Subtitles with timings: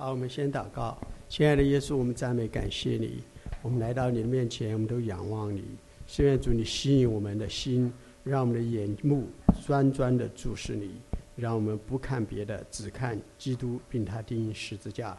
[0.00, 0.98] 好，我们先祷告。
[1.28, 3.22] 亲爱的耶稣，我们赞美感谢你。
[3.60, 5.62] 我们来到你的面前，我们都仰望你。
[6.06, 7.92] 希愿主你吸引我们的心，
[8.24, 9.26] 让我们的眼目
[9.66, 10.92] 专专的注视你，
[11.36, 15.10] 让我们不看别的，只看基督，并他钉十字架。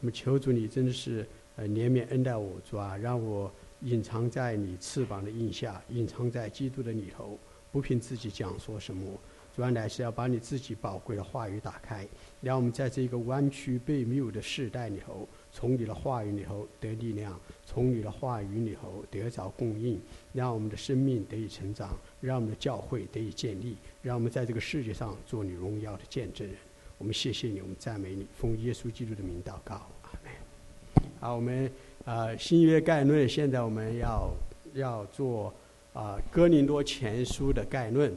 [0.00, 1.26] 我们求主你真的是
[1.56, 3.50] 呃怜悯恩待我，主啊，让我
[3.80, 7.38] 隐藏在你翅膀的印下，隐藏在基督的里头，
[7.72, 9.18] 不凭自己讲说什么。
[9.56, 12.06] 主要乃是要把你自己宝贵的话语打开，
[12.42, 19.98] 让我们在这个弯曲被谬的时代里头，从你的话语里头得力量，从你的话语里头得着供应，
[20.34, 26.54] 让我们的生命得以成长，让我们的教会得以建立，让我们在这个世界上做你荣耀的见证人。
[26.98, 30.30] 我们谢谢你，我们赞美你，奉耶稣基督的名祷告，阿门。
[31.18, 31.72] 好，我们
[32.04, 34.30] 啊新约概论，现在我们要
[34.74, 35.50] 要做
[35.94, 38.14] 啊哥林多前书的概论。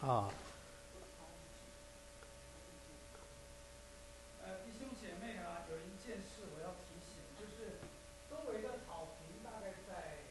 [0.00, 0.30] 啊。
[4.40, 7.82] 呃，弟兄姐妹啊，有一件事我要提醒，就是
[8.30, 10.22] 周围的草坪大概在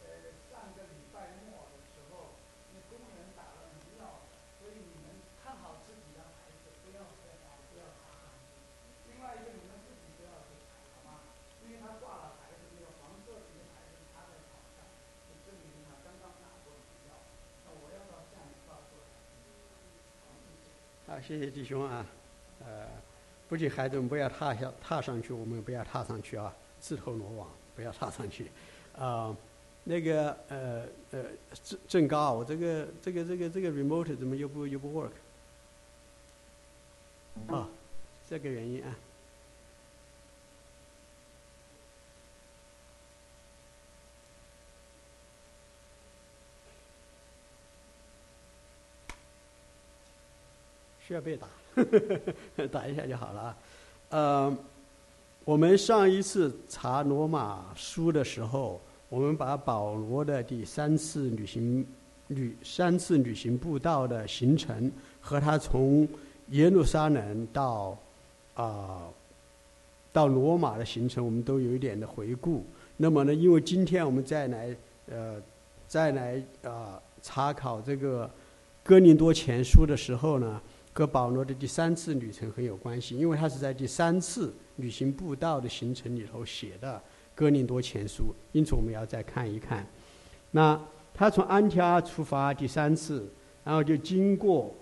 [0.00, 2.32] 呃上个礼拜末的时候，
[2.72, 4.24] 那工人打了农药，
[4.58, 9.12] 所以你们看好自己的孩子，不要喝茶，不要插上去。
[9.12, 11.28] 另外一个，你们自己不要去踩，好吗？
[11.60, 14.88] 因为他挂了牌子，那个黄色的牌子插在草上，
[15.28, 17.20] 就证明他刚刚打过农药。
[17.68, 19.12] 那我要到下面告诉他。
[21.14, 22.04] 好，谢谢弟兄啊，
[22.58, 22.88] 呃，
[23.48, 28.50] 不仅孩子们不要踏下踏上去，我们不要踏上去啊，自投罗网，不要踏上去，
[28.98, 29.32] 啊，
[29.84, 31.22] 那个呃呃
[31.62, 35.12] 郑郑高，我这个这个这个这个 remote 怎么又不又不 work？
[37.46, 37.68] 啊，
[38.28, 38.96] 这个原因啊。
[51.14, 51.46] 要被打，
[52.72, 53.56] 打一下就好了啊。
[54.10, 54.56] 呃，
[55.44, 61.86] 我们上一次查罗马书的时候，我们把保罗的第三次旅行
[62.28, 64.90] 旅三次旅行步道的行程
[65.20, 66.06] 和他从
[66.50, 67.96] 耶路撒冷到
[68.54, 69.02] 啊
[70.12, 72.64] 到罗马的行程，我们都有一点的回顾。
[72.96, 74.76] 那么呢，因为今天我们再来
[75.10, 75.40] 呃
[75.86, 78.28] 再来啊查考这个
[78.82, 80.60] 哥林多前书的时候呢。
[80.96, 86.96] 和保罗的第三次旅程很有关系，因为他是在第三次旅行步道的行程里头写的
[87.34, 89.84] 《哥林多前书》，因此我们要再看一看。
[90.52, 90.80] 那
[91.12, 93.28] 他从安提阿出发第三次，
[93.64, 94.72] 然后就经过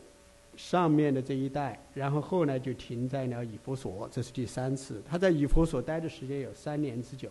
[0.55, 5.03] 上面的这一带，然后后来就停在了以弗所，这是第三次。
[5.09, 7.31] 他在以弗所待的时间有三年之久。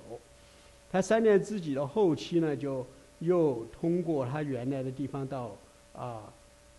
[0.92, 2.84] 他三年之己的后期呢，就
[3.20, 5.56] 又通过他原来的地方到
[5.94, 6.34] 啊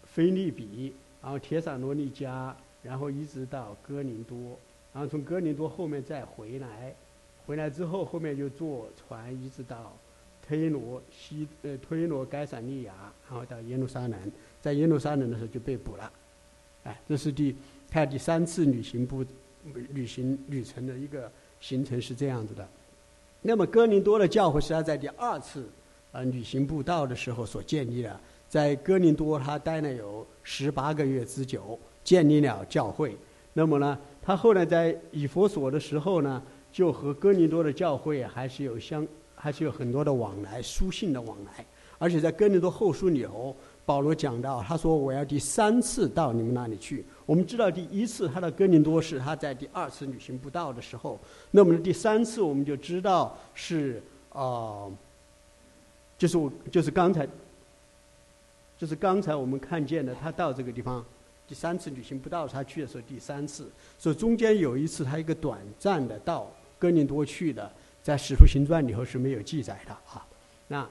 [0.05, 0.93] 菲利比。
[1.23, 4.37] 然后铁萨罗尼加，然后一直到哥林多，
[4.93, 6.93] 然后从哥林多后面再回来，
[7.47, 9.97] 回来之后后面就坐船一直到
[10.45, 12.93] 推罗西呃推罗该萨利亚，
[13.31, 14.19] 然后到耶路撒冷，
[14.61, 16.13] 在耶路撒冷的时候就被捕了，
[16.83, 17.55] 哎，这是第
[17.89, 19.25] 他第三次旅行部
[19.93, 22.69] 旅行旅程的一个行程是这样子的。
[23.43, 25.69] 那么哥林多的教会实际上在第二次
[26.11, 28.21] 呃旅行步道的时候所建立的。
[28.53, 33.17] 在哥林多，他待了有十八个月之久，建立了教会。
[33.55, 41.65] 那么呢，他后来在以佛所的时候呢，就和哥林多的教会还是有相，还是有很多的往来，书信的往来。
[41.97, 51.19] 而且在哥林多后书里头，保罗讲到，他说：“我要第三次到你们那里去。”我们知道，第一次他的哥林多是他在第二次旅行不到的时候。
[51.53, 54.85] 那么第三次，我们就知道是啊，
[56.19, 57.27] 就是我就是刚才。
[58.83, 61.05] 就是刚才我们看见的，他到这个地方
[61.47, 67.71] 第三次旅行不到，他去的时候第三次，所以中间有一次他一个短暂的到哥林多去的，
[68.03, 70.27] 在使徒行传里头是没有记载的啊。
[70.67, 70.91] 那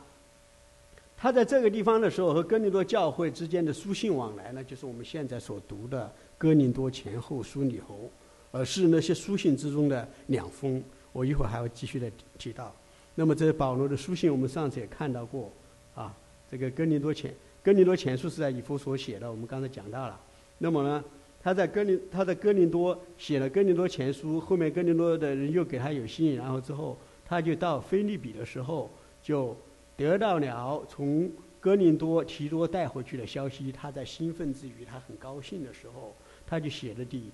[1.17, 8.09] 他在这个地方的时候和哥林多教会之间的书信往来呢，就是我们现在所读的哥林多前后书里头，
[8.51, 10.81] 呃，是那些书信之中的两封。
[11.11, 12.73] 我一会儿还要继续的提到。
[13.15, 15.51] 那么这保罗的书信，我们上次也看到过
[15.93, 16.15] 啊，
[16.49, 17.35] 这个哥林多前。
[17.63, 20.19] 哥林多前书是在以弗所写的，我们刚才讲到了。
[20.57, 21.03] 那么呢，
[21.41, 28.89] 他在哥林他在哥林多写了哥林多前书，后面哥林多的人又给他有信，然后之后他就到菲利比的时候，
[29.21, 29.55] 就
[29.95, 31.29] 得到了从
[31.59, 33.71] 哥林多提多带回去的消息。
[33.71, 36.15] 他在兴奋之余，他很高兴的时候，
[36.47, 37.29] 他就写了第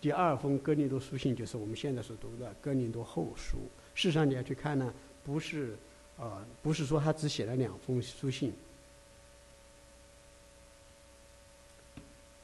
[0.00, 3.58] 第二封哥林多书信，就是我们现在所读的哥林多后书。
[3.94, 4.92] 事实上你要去看呢，
[5.22, 5.76] 不是
[6.18, 8.52] 啊，不是说他只写了两封书信。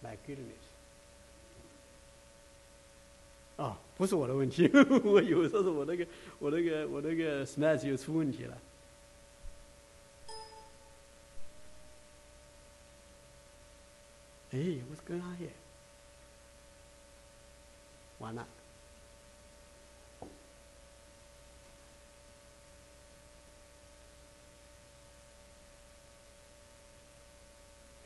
[0.06, 0.62] My goodness.
[3.56, 4.70] 啊，不是我的问题，
[5.02, 6.06] 我以为说是我那个
[6.38, 8.56] 我那个我那个 slides 又出问题了。
[14.52, 14.58] 哎，
[14.88, 15.48] 我是跟阿爷，
[18.18, 18.46] 完了。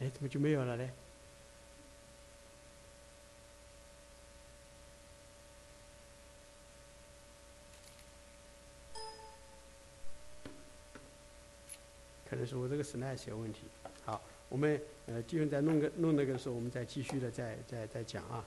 [0.01, 0.91] 哎，怎么就没有了嘞？
[12.31, 13.63] 可能是我这个 slide 有问题。
[14.05, 18.45] 好，我们呃，继续再弄个弄那个时候，我们再继续的再再再讲啊。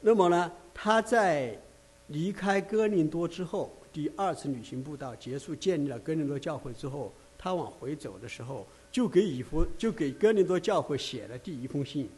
[0.00, 1.58] 那么呢，他在
[2.06, 12.08] 离开哥林多之后，第二次旅行步道结束，建立了哥林多教会之后，他往回走的时候，就给以弗就给哥林多教会写了第一封信。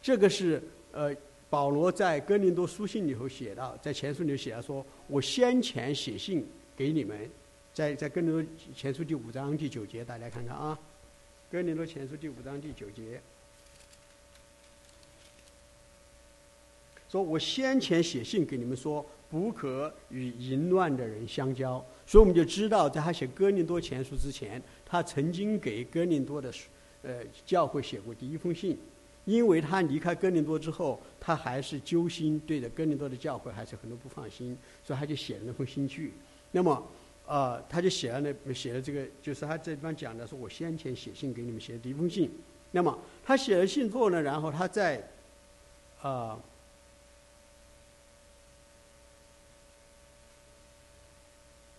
[0.00, 0.62] 这个是
[0.92, 1.14] 呃，
[1.50, 7.28] 保罗在哥林多书信里头写到，在前书里写到说：“我先前写信给你们。”
[7.74, 10.78] 在在哥林多前书第五章第九节，大家看看啊，
[11.50, 13.20] 哥林多前书第五章第九节，
[17.08, 26.54] 说我先前写信给你们说，不可与淫乱的人相交，所以我们就知道，在他写哥林多前书之前，他曾经给哥林多的
[27.02, 28.78] 呃教会写过第一封信，
[29.24, 36.12] 因为他离开哥林多之后，他还是揪心，对着哥林多的教会还是很多不放心，所以他就写了那封信去。
[36.52, 36.80] 那么。
[37.26, 42.30] 啊，他就写了那写了这个，就是他这地方讲的，说我先前写信给你们写的第一封信。
[42.72, 45.08] 那么他写了信后呢，然后他在
[46.02, 46.38] 啊，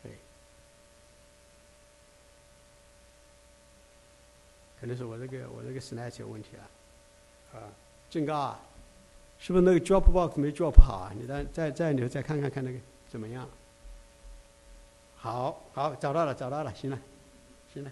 [0.01, 0.11] 对，
[4.79, 7.69] 可能是我这个我这个 slide 有问题了，啊，
[8.09, 8.59] 俊高啊，
[9.37, 11.11] 是不是那个 Dropbox 没 drop 好啊？
[11.15, 13.47] 你再再再你再看看看那个怎么样？
[15.15, 16.99] 好好找到了，找到了，行了，
[17.73, 17.91] 行了，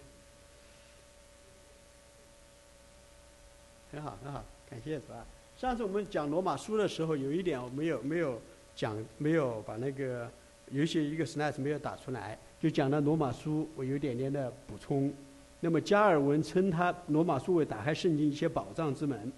[3.91, 5.25] 很好，很好，感谢是吧？
[5.57, 8.41] 上次我们讲罗马书的时候，有一点我没有没有
[8.75, 10.29] 讲，没有把那个
[10.71, 15.13] 有些一个 slide 没有打出来，就讲到罗马书，我有点点的补充。
[15.59, 19.31] 那么加尔文称他罗马书为打开圣经一些宝藏之门，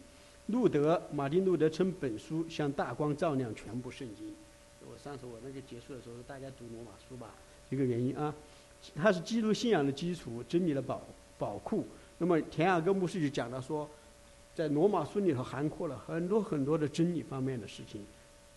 [0.47, 4.33] 路德马丁路德称本书像大光照亮全部圣经。
[4.89, 7.27] 我上次我那个结束的时候，大家读罗马书吧。
[7.69, 8.33] 一个原因啊，
[8.95, 11.01] 它是基督信仰的基础，真理的宝
[11.37, 11.85] 宝库。
[12.17, 13.89] 那么田雅各牧师就讲到说，
[14.53, 18.01] 在罗马书里头涵括了很多很多的真理方面的事情，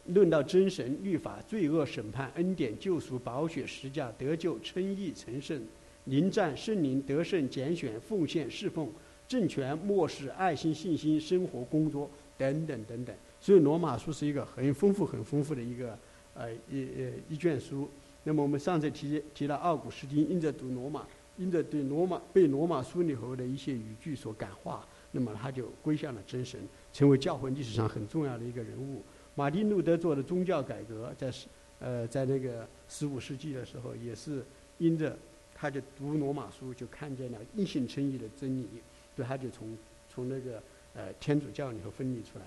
[0.06, 5.60] 论到真神、律法、罪恶审判、恩典、救赎、宝血、实价、得救、称义、成圣、
[6.05, 8.88] 临战、圣灵、得胜、拣选、奉献、侍奉、
[9.26, 13.14] 政权、漠视、爱心、信心、生活、工作等等等等。
[13.40, 15.99] 所以罗马书是一个很丰富、很丰富的一个
[16.34, 17.88] 呃一呃一卷书。
[18.29, 21.07] 那么我们上次提提了奥古斯丁，因着读罗马，
[21.39, 26.61] 因着对罗马被罗马书里头的一些语句所感化，那么他就归向了真神，
[26.93, 29.01] 成为教会历史上很重要的一个人物。
[29.35, 31.47] 马丁路德做的宗教改革，在十
[31.81, 34.45] 呃在那个十五世纪的时候，也是
[34.77, 35.17] 因着
[35.55, 38.69] 他就读罗马书，就看见了一性称义的真理，
[39.17, 39.75] 对他就从
[40.13, 42.45] 从那个呃天主教里头分离出来。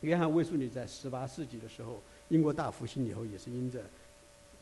[0.00, 2.00] 约翰卫斯理在十八世纪的时候，
[2.30, 3.82] 英国大复兴以后，也是因着。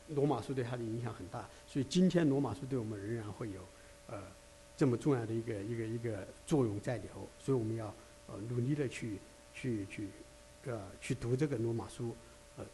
[0.09, 3.61] 罗马书对他的影响很大，所以今天罗马书对我们仍然会有，
[4.09, 4.21] 呃，
[4.77, 7.87] 这么重要的一个一个一个作用在里头，所以我们要
[8.27, 9.19] 呃努力的去
[9.55, 10.09] 去去，
[10.67, 12.15] 呃去读这个罗马书，
[12.59, 12.65] 呃，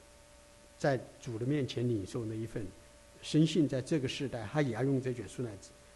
[0.77, 2.67] 在主的面前领受那一份，
[3.23, 5.53] 深信在这个时代他也要用这卷书来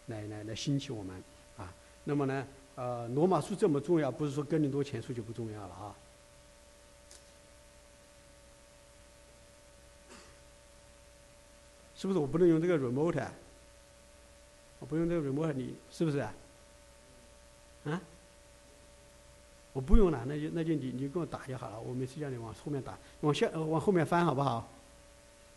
[0.06, 1.20] 来来来兴起我们
[1.56, 1.74] 啊。
[2.04, 5.96] 那么呢，呃，罗马书这么重要，不是说哥林多前书就不重要了啊。
[12.04, 13.26] 是不是我不能用这个 remote？
[14.78, 16.34] 我不用这个 remote，你是不是啊？
[17.84, 17.98] 啊？
[19.72, 21.80] 我不用了，那就那就你你给我打就好了。
[21.80, 24.68] 我每次叫你往后面打，往下往后面翻，好不好？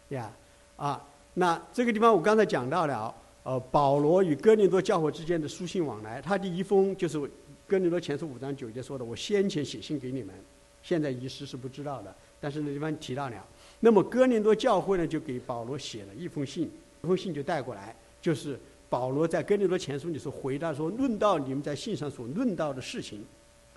[0.08, 0.32] 呀，
[0.78, 3.14] 啊，那这个地方我刚才讲到了，
[3.44, 7.20] 呃，保罗与哥林多教会之间的书信往来，他第一封就是
[7.68, 10.34] 哥林多前书五章九节说的，我先前写信给你们，
[10.82, 13.46] 现在遗失是不知道的，但是那地方提到了。
[13.80, 16.70] 那么哥林多教会呢，就给保罗写了一封信，
[17.04, 23.24] 一封信就带过来，就是保罗在哥林多前书里说回答说，论到你们在信上所论到的事情，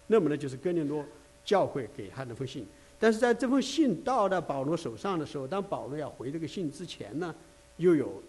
[0.06, 1.04] 那么呢，就是哥林多
[1.44, 2.66] 教会给他那封信。
[2.98, 7.34] 但是在这封信到了保罗手上的时候，当保罗要回这个信之前呢，
[7.76, 8.22] 又有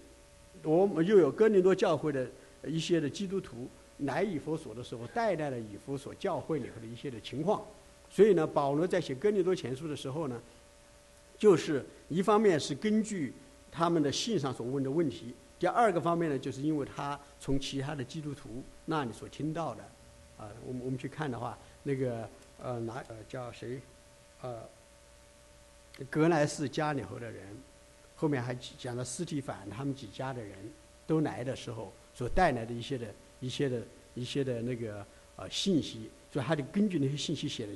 [0.63, 2.27] 我们又有哥林多教会的
[2.65, 3.67] 一些的基督徒
[3.99, 7.61] 来以弗所的时候，带来了以弗所教会里头的一些的情况。
[8.09, 10.41] 所以呢，保罗在写哥林多前书的时候呢，
[11.41, 13.33] 就是一方面是根据
[13.71, 19.81] 他们的信上所问的问题，第二个方面呢，就是因为他从其他的基督徒那里所听到的，
[20.37, 22.29] 啊，我们我们去看的话，那个
[22.61, 23.81] 呃，拿呃叫谁，
[24.43, 24.59] 呃，
[26.11, 27.43] 格莱斯家里头的人，
[28.15, 30.55] 后面还讲了斯提凡他们几家的人
[31.07, 33.07] 都来的时候所带来的一些的
[33.39, 33.81] 一些的
[34.13, 35.03] 一些的那个
[35.37, 37.71] 呃信息，所以他就根据那些信息写了。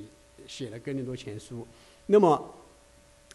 [0.46, 1.62] 写了《哥林多前书》，
[2.06, 2.54] 那么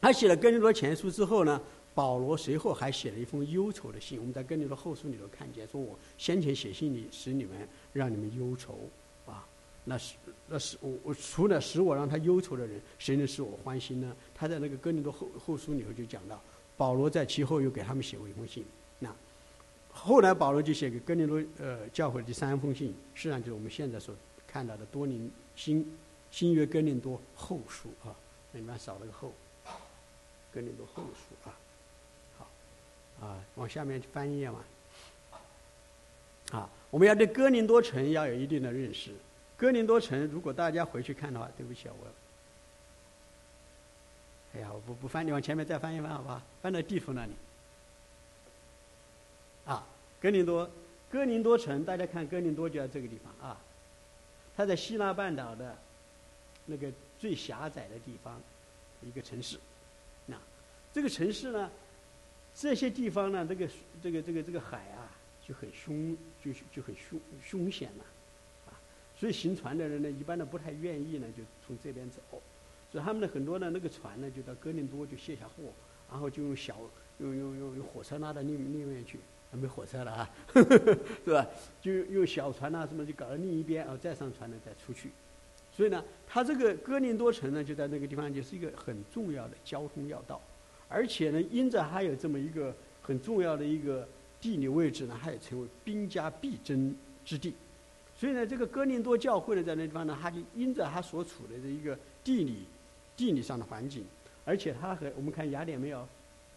[0.02, 1.62] 他写了《哥林多前书》之后呢，
[1.94, 4.18] 保罗随后还写了一封忧愁的信。
[4.20, 7.56] 我们在《哥林多后书》里头看见，说我先前写信里使你们
[7.94, 8.80] 让你们忧愁，
[9.28, 9.46] 啊，
[9.86, 10.16] 那是
[10.48, 14.16] 那是我我除了使我让他忧愁的人，谁能使我欢心呢？
[14.34, 16.42] 他在那个《哥林多后后书》里头就讲到，
[16.76, 18.66] 保罗在其后又给他们写过一封信。
[18.98, 19.16] 那
[19.92, 24.16] 后来保罗就写给哥林多呃教会的第三封信，实际上就是我们现在所
[24.48, 25.86] 看到的多林新。
[26.32, 28.16] 新约哥林多后书啊，
[28.54, 29.34] 里面少了个后，
[30.54, 31.54] 哥林多后书啊，
[32.38, 32.48] 好，
[33.26, 34.60] 啊，往下面翻一页嘛，
[36.52, 39.12] 啊，我们要对哥林多城要有一定的认识。
[39.58, 42.08] 哥林多城，如果大家回去看的话，对不起啊，我，
[44.56, 46.44] 哎呀，我不不翻，你往前面再翻一翻，好吧？
[46.62, 47.32] 翻到地图那里，
[49.66, 49.86] 啊，
[50.20, 50.70] 哥林多，
[51.10, 53.58] 哥林多城，大家看哥林多就在这个地方啊，
[54.56, 55.78] 它在希腊半岛的。
[56.68, 56.90] 那个
[57.20, 58.40] 最狭窄的地方，
[59.02, 59.60] 一个城市，
[60.94, 61.70] 这个城市呢，
[62.54, 63.68] 这些地方呢，这个
[64.04, 65.10] 这个这个这个海啊，
[65.48, 68.04] 就很凶，就就很凶凶险了，
[68.68, 68.76] 啊，
[69.16, 72.22] 所以行船的人呢，一般呢不太愿意呢，就从这边走，
[72.92, 75.72] 所以他们的很多的那个船呢，就到哥林多就卸下货，
[76.10, 76.76] 然后就用小
[77.20, 79.18] 用用用用火车拉到另另一面去，
[79.52, 80.30] 没火车了啊，
[81.24, 81.48] 是吧？
[81.82, 85.10] 就用小船呐什么就搞到另一边，然后再上船呢再出去。
[85.74, 90.42] 所以呢，它这个哥林多城呢，就在那个地方，就是一个很重要的交通要道，
[90.92, 94.08] 而且呢，因着还有这么一个很重要的一个
[94.42, 97.54] 地理位置呢，它也成为兵家必争之地。
[98.16, 102.66] 所以呢，这个哥林多教会呢，在那地方呢，它就因着它所处的这一个地理
[103.16, 104.04] 地理上的环境，
[104.46, 106.08] 而且它和我们看雅典没有，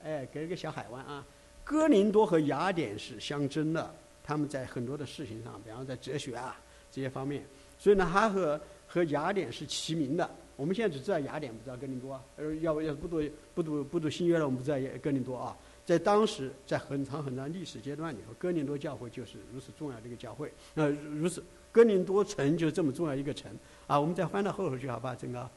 [0.03, 1.25] 哎，隔一个小海湾啊，
[1.62, 6.61] 哥林多和雅典是相争的，他们在很多的事情上，比方在哲学啊
[6.91, 7.43] 这些方面，
[7.79, 8.61] 所以呢，它和
[8.95, 10.31] 和雅典是齐名的。
[10.55, 12.23] 我们现在只知道雅典，不知道哥林多啊。
[12.37, 13.21] 呃，要要不读
[13.53, 15.57] 不读不读新约了，我们不知道哥林多啊。
[15.85, 20.53] 在当时，在很长很长历史阶段里头，哥林多教会就是如此重要的一个教会。
[20.77, 23.51] 呃，如此哥林多城就是这么重要一个城
[23.89, 23.99] 啊。
[23.99, 25.51] 我们再翻到后头去，好吧，曾哥。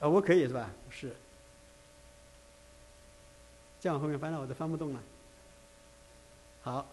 [0.00, 0.68] 呃，我可以是吧？
[0.90, 1.14] 是。
[3.78, 5.00] 再往后面翻了，我都翻不动了。
[6.62, 6.86] 好，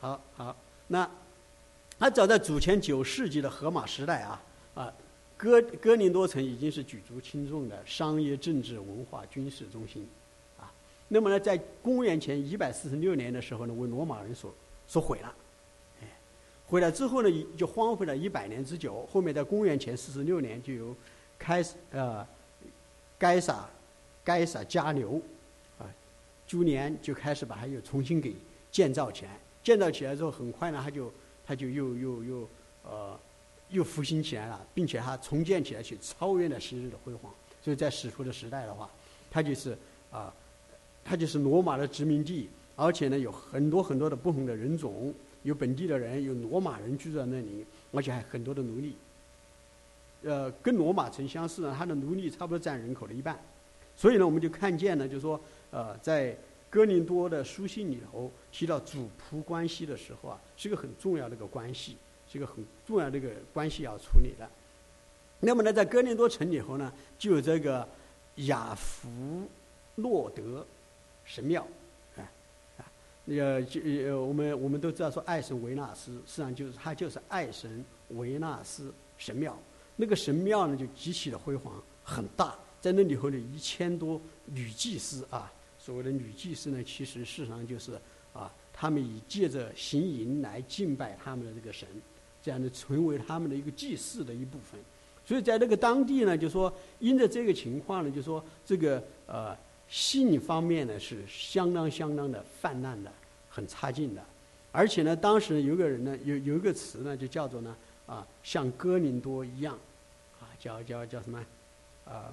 [0.00, 1.08] 好，好，那
[1.98, 4.40] 他早在主前九世纪的荷马时代啊。
[5.38, 10.04] 哥哥林多城已经是举足轻重的商业、政治、文化、军事中心，
[10.58, 10.68] 啊，
[11.06, 14.52] 那么呢，在公元前一百四十六年的时候呢，为罗马人所
[14.88, 15.32] 所毁了，
[16.02, 16.08] 哎，
[16.66, 19.06] 毁了之后呢，就荒废了一百年之久。
[19.12, 20.92] 后面在公元前四十六年，就由
[21.38, 22.26] 开始呃，
[23.16, 23.70] 该撒
[24.24, 25.22] 该撒加流
[25.78, 25.86] 啊，
[26.48, 28.34] 朱年就开始把它又重新给
[28.72, 29.38] 建造起来。
[29.62, 31.12] 建造起来之后，很快呢，他就
[31.46, 32.48] 他就又又又
[32.82, 33.20] 呃。
[33.70, 37.32] 又复兴起来了，并且它重建起来，去超越了昔日的辉煌。
[37.62, 38.88] 所以在使徒的时代的话，
[39.30, 39.76] 它就是
[40.10, 40.32] 啊，
[41.04, 48.96] 它就是罗马的殖民地，而且呢有很多很多的不同的人种，有本地的人，有罗马人居住在那里，而且还很多的奴隶。
[50.22, 53.38] 呃，跟罗马城相似呢，它的奴隶差不多占人口的一半。
[53.94, 56.36] 所以呢，我们就看见呢，就是说，呃，在
[56.70, 61.96] 哥林多的书信里头提到主仆关系的时候啊，是个很重要的一个关系。
[62.30, 64.48] 是一个很重要的一个关系要处理的。
[65.40, 67.88] 那么呢，在哥林多城以后呢，就有这个
[68.46, 69.08] 亚弗
[69.94, 70.66] 洛德
[71.24, 71.64] 神庙，
[72.16, 72.26] 啊
[72.76, 72.82] 啊，
[73.24, 79.56] 那个就呃，我们我们都知道说爱神维纳斯，实际上就是他就是爱神维纳斯神庙。
[79.94, 87.92] 那个神庙呢，就极其的辉煌，很大，在那里头呢，一千多女祭司啊，所谓的女祭司呢，其实事实上就是
[88.32, 91.86] 啊，他们以借着行淫来敬拜他们的这个神。
[92.48, 94.80] 这样的成为他们的一个祭祀的一部分，
[95.22, 99.54] 所以在那个当地呢，就说因着这个情况呢，就说这个呃
[99.86, 103.12] 性方面呢是相当相当的泛滥的，
[103.50, 104.24] 很差劲的，
[104.72, 107.76] 而且呢，当时有个人呢，有有一个词呢，就叫做呢
[108.06, 109.78] 啊，像哥林多一样，
[110.40, 111.44] 啊，叫叫叫什么？
[112.06, 112.32] 啊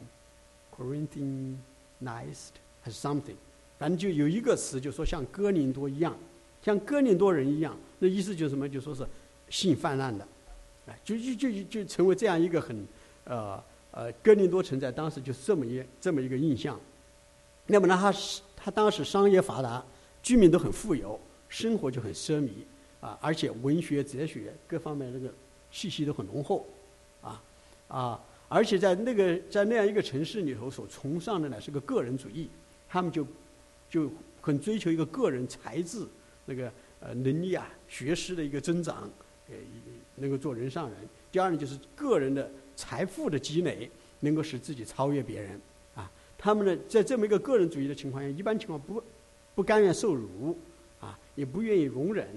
[0.73, 3.35] ，Corinthianized 还是 something，
[3.77, 6.17] 反正就有一个词，就说像哥林多一样，
[6.63, 8.69] 像哥林多人一样，那意思就是什么？
[8.69, 9.05] 就说是。
[9.49, 10.27] 性泛滥的，
[10.87, 12.85] 哎，就就就就成为这样一个很，
[13.25, 16.79] 呃呃，哥林多城在当时就是这么一这么一个印象。
[17.67, 18.13] 那么呢，他
[18.55, 19.83] 他当时商业发达，
[20.21, 22.49] 居民都很富有，生活就很奢靡
[23.01, 25.33] 啊，而且文学、哲学各方面那个
[25.71, 26.65] 气息都很浓厚，
[27.21, 27.41] 啊
[27.87, 32.49] 啊，而且在那个在那样一个城市里头，所崇尚的呢是个个人主义，
[32.87, 33.25] 他们就
[33.89, 34.11] 就
[34.41, 36.05] 很追求一个个人才智
[36.45, 39.09] 那个呃能力啊、学识的一个增长，
[39.49, 39.55] 呃，
[40.15, 40.97] 能够做人上人。
[41.31, 43.89] 第二呢，就是个人的财富的积累，
[44.21, 45.59] 能够使自己超越别人。
[45.93, 49.01] 啊他们呢，在这么一个个人主义的情况下，一般情况不
[49.55, 50.55] 不甘愿受辱，
[50.99, 52.27] 啊，也不愿意容忍，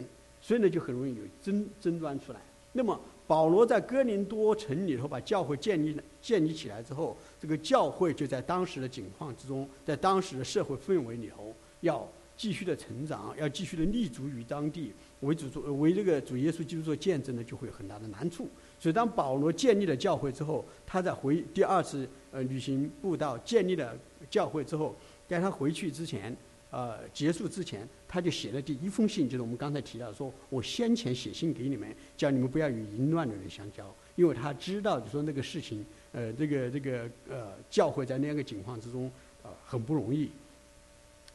[0.40, 2.40] 所以呢，就很容易有争争端出来。
[2.72, 18.48] 那么，保罗在哥林多城里头把教会建立建立起来之后，这个教会就在当时的境况之中，在当时的社会氛围里头，要继续的成长，要继续的立足于当地，为主做为这个主耶稣基督做见证呢，就会有很大的难处。
[18.78, 23.96] 所以，当保罗建立了教会之后，他在回第二次呃旅行步道建立了
[24.30, 24.94] 教会之后，
[25.26, 26.36] 在他回去之前，
[26.70, 39.10] 呃结束之前，他就写了第一封信，就是我们刚才提到说，我先前写信给你们，叫你们不要与淫乱的人相交，因为他知道就说那个事情，呃这个这个呃教会在那样一个情况之中，
[39.42, 40.30] 呃很不容易。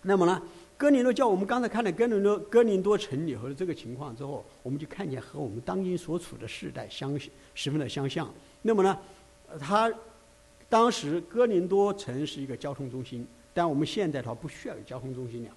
[0.06, 0.42] 那么呢？
[0.84, 7.18] 哥林多教我们刚才看了哥林多哥林多城里头的这个情况之后，我们就看见和我们当今所处的时代相
[7.56, 8.30] 十分的相像。
[8.62, 9.00] 那么呢，
[9.62, 9.90] 它
[10.68, 15.50] 当时哥林多城是一个交通中心，但我们现在它不需要有交通中心了。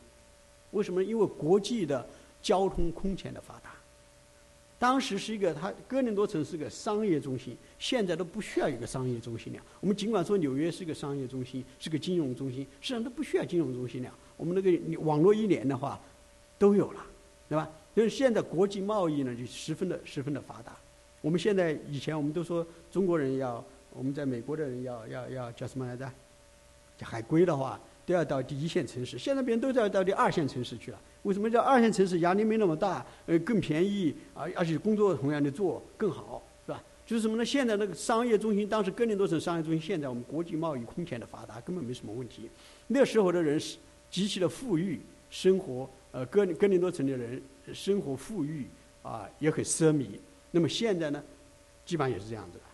[0.71, 1.03] 为什么？
[1.03, 2.09] 因为国际的
[2.41, 3.75] 交通空前的发达。
[4.79, 9.61] 当时是一个它哥林多城是个商业中心，现在都不需要一个商业中心了。
[9.81, 14.15] 我们尽管说纽约是个商业中心，是个金融中心，实际上都不需要金融中心了。
[14.37, 15.99] 我们那个网络一连的话，
[16.59, 17.01] 都有了，
[17.49, 17.69] 对吧？
[17.95, 20.77] 因为现在国际贸易呢就十分的十分的发达。
[21.23, 23.65] 我们现在以前我们都说中国人要，
[23.95, 26.07] 我们在美国的人要要要叫什么来着？
[26.99, 31.01] 叫海归的话都要到第一线城市，现在别人都在到第二线城市去了。
[31.23, 32.21] 为什么叫二线城市？
[32.21, 36.83] 压力没那么大，呃，更便宜，而而且工作同样的做更好，是吧？
[37.07, 37.45] 就是什么呢？
[37.45, 42.49] 现在那个商业中心，当时哥林多省商业中心，现在我们国际贸易空前的发达，根本没什么问题。
[42.89, 43.79] 那时候的人是。
[44.11, 47.43] 极其的富裕，生活呃，哥哥林多城的人
[47.73, 48.67] 生活富裕
[49.03, 50.07] 啊，也很奢靡。
[50.51, 51.23] 那么现在呢，
[51.85, 52.65] 基本上也是这样子的。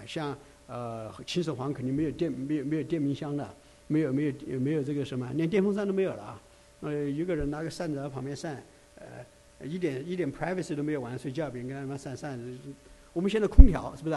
[0.00, 3.56] 啊，像呃秦始皇肯定没有电没有没有电冰箱的，
[3.88, 6.40] 没有没有没有这个什么，连电风扇都没有了啊。
[6.82, 8.62] 呃，一个人拿个扇子在旁边扇，
[8.96, 12.56] 呃，一点一点 privacy 都没有，晚上睡觉别人跟他妈扇扇子。
[13.12, 14.16] 我们现在空调是不是？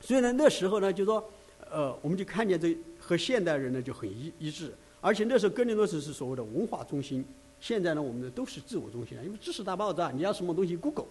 [0.00, 1.24] 所以呢，那时候呢，就说
[1.70, 4.74] 呃，我们就看见这和现代人呢就很一一致。
[5.06, 7.24] 而且那时候哥林多城是所谓的文化中心，
[7.60, 9.24] 现在呢，我们的都是自我中心了。
[9.24, 11.06] 因为知识大爆炸，你要什么东西，Google、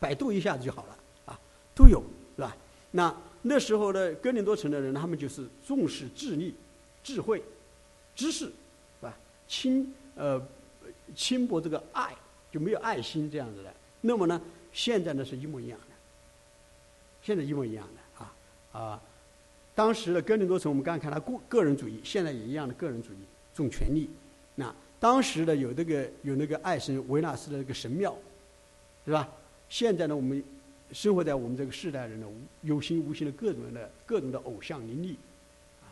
[0.00, 1.38] 百度一下子就好了，啊，
[1.72, 2.02] 都有，
[2.34, 2.56] 是吧？
[2.90, 6.52] 那那时候的哥林多城的人，他们就是重视智力、
[7.04, 7.40] 智慧、
[8.16, 8.52] 知识，是
[9.02, 9.16] 吧？
[9.46, 10.44] 轻呃
[11.14, 12.12] 轻薄这个爱，
[12.50, 13.72] 就没有爱心这样子的。
[14.00, 15.94] 那么呢，现在呢是一模一样的，
[17.22, 18.34] 现在一模一样的啊
[18.72, 19.02] 啊。
[19.78, 23.18] 当时的哥林多城，我们刚才看他个个人主义，现在也一样的个人主义，
[23.54, 24.10] 重权力。
[24.56, 28.12] 那当时的有这个有那个爱神维纳斯的那个神庙，
[29.06, 29.28] 是吧？
[29.68, 30.42] 现在呢，我们
[30.90, 32.26] 生活在我们这个世代人呢，
[32.62, 35.16] 有形无形的各种的各种的偶像林立，
[35.80, 35.86] 啊，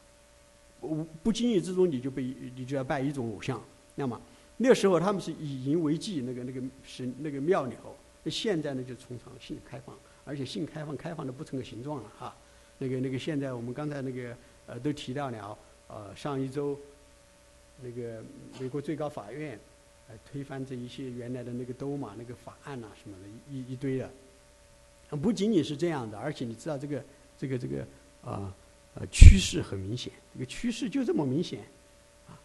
[0.80, 3.62] 不不经意之中你就被你就要拜一种偶像。
[3.94, 4.20] 那么
[4.56, 7.94] 那时候他们是以淫为祭，那个那个神那个庙里头。
[8.28, 12.34] 现在呢，就崇尚性开放，而且性开放开放的不成个形状了哈。
[12.78, 14.36] 那个那个，现在我们刚才那个
[14.66, 15.58] 呃都提到了，
[15.88, 16.78] 呃上一周
[17.82, 18.22] 那个
[18.60, 19.58] 美国最高法院
[20.08, 24.10] 呃推翻这一些原来的那个都马那个法案呐什么的一一堆的，
[25.22, 27.02] 不仅仅是这样的，而且你知道这个
[27.38, 27.86] 这个这个
[28.22, 28.54] 啊
[28.94, 31.60] 呃趋势很明显，这个趋势就这么明显
[32.28, 32.38] 啊。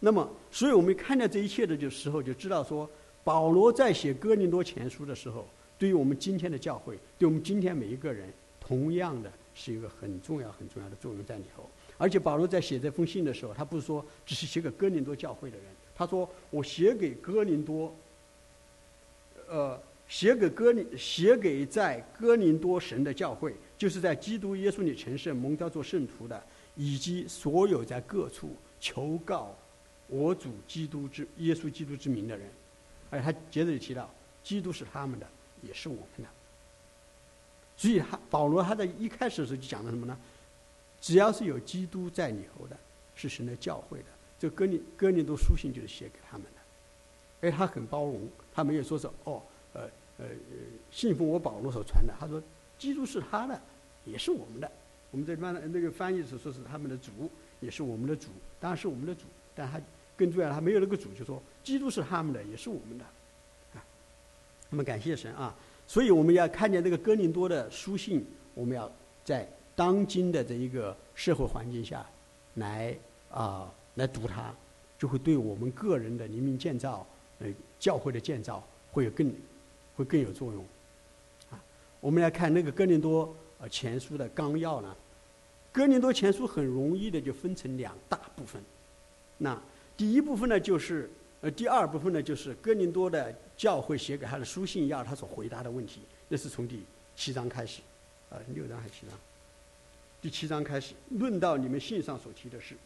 [0.00, 2.88] 那么，所以我们看到这一切的就时候，就知道说，
[3.24, 5.46] 保罗在写哥林多前书的时候，
[5.78, 9.32] 对于我们今天的教会，对我们今天每一个人，同样的。
[9.58, 11.68] 是一个很重要、很重要的作用在里头。
[11.96, 15.66] 而且保罗在写这封信的时候，他不是说只是写给哥林多教会的人，
[15.96, 17.92] 他说我写给哥林多，
[19.48, 26.40] 呃，写给哥林，写给在哥林多神的教会，就是在基督耶稣里成圣、蒙召做圣徒的，
[26.76, 29.52] 以及所有在各处求告
[30.06, 32.48] 我主基督之耶稣基督之名的人。
[33.10, 34.08] 而他接着就提到，
[34.44, 35.26] 基督是他们的，
[35.62, 36.37] 也是我们的。
[37.78, 40.18] 所以，他保罗他在一开始的时候就讲了什么呢？
[41.00, 42.76] 只要是有基督在里头的，
[43.14, 46.60] 是神的教会的，这哥林哥林多书信就是写给他们的。
[47.40, 49.40] 而他很包容，他没有说是哦，
[49.74, 49.82] 呃
[50.18, 50.26] 呃，
[50.90, 52.12] 信奉我保罗所传的。
[52.18, 52.42] 他说，
[52.76, 53.60] 基督是他的，
[54.04, 54.68] 也是我们的，
[55.12, 59.22] 我们这地方那个翻译是说是他们的主，也是我们的主，当然是我们的主，
[59.54, 59.80] 但他
[60.16, 63.04] 更重要，他没有那个主，就说基督是他们的，也是我们的，
[63.74, 63.84] 啊，
[64.68, 65.54] 那么感谢神啊！
[65.88, 68.22] 所以我们要看见这个哥林多的书信，
[68.52, 68.92] 我们要
[69.24, 72.04] 在当今的这一个社会环境下，
[72.56, 72.94] 来
[73.30, 74.54] 啊来读它，
[74.98, 77.06] 就会对我们个人的灵命建造、
[77.38, 77.46] 呃
[77.78, 79.32] 教会的建造会有更
[79.96, 80.62] 会更有作用，
[81.50, 81.58] 啊，
[82.00, 84.94] 我们来看那个哥林多呃前书的纲要呢，
[85.72, 88.62] 哥林多前书很容易的就分成两大部分，
[89.38, 89.58] 那
[89.96, 93.34] 第一部分呢就是呃第二部分呢就是哥林多的。
[93.58, 96.84] 教会写给他的书信要他所回答的问题，那是从第
[97.16, 97.82] 七章开始，
[98.30, 99.18] 啊，六章还是七章？
[100.22, 102.76] 第七章开始论到你们信上所提的事，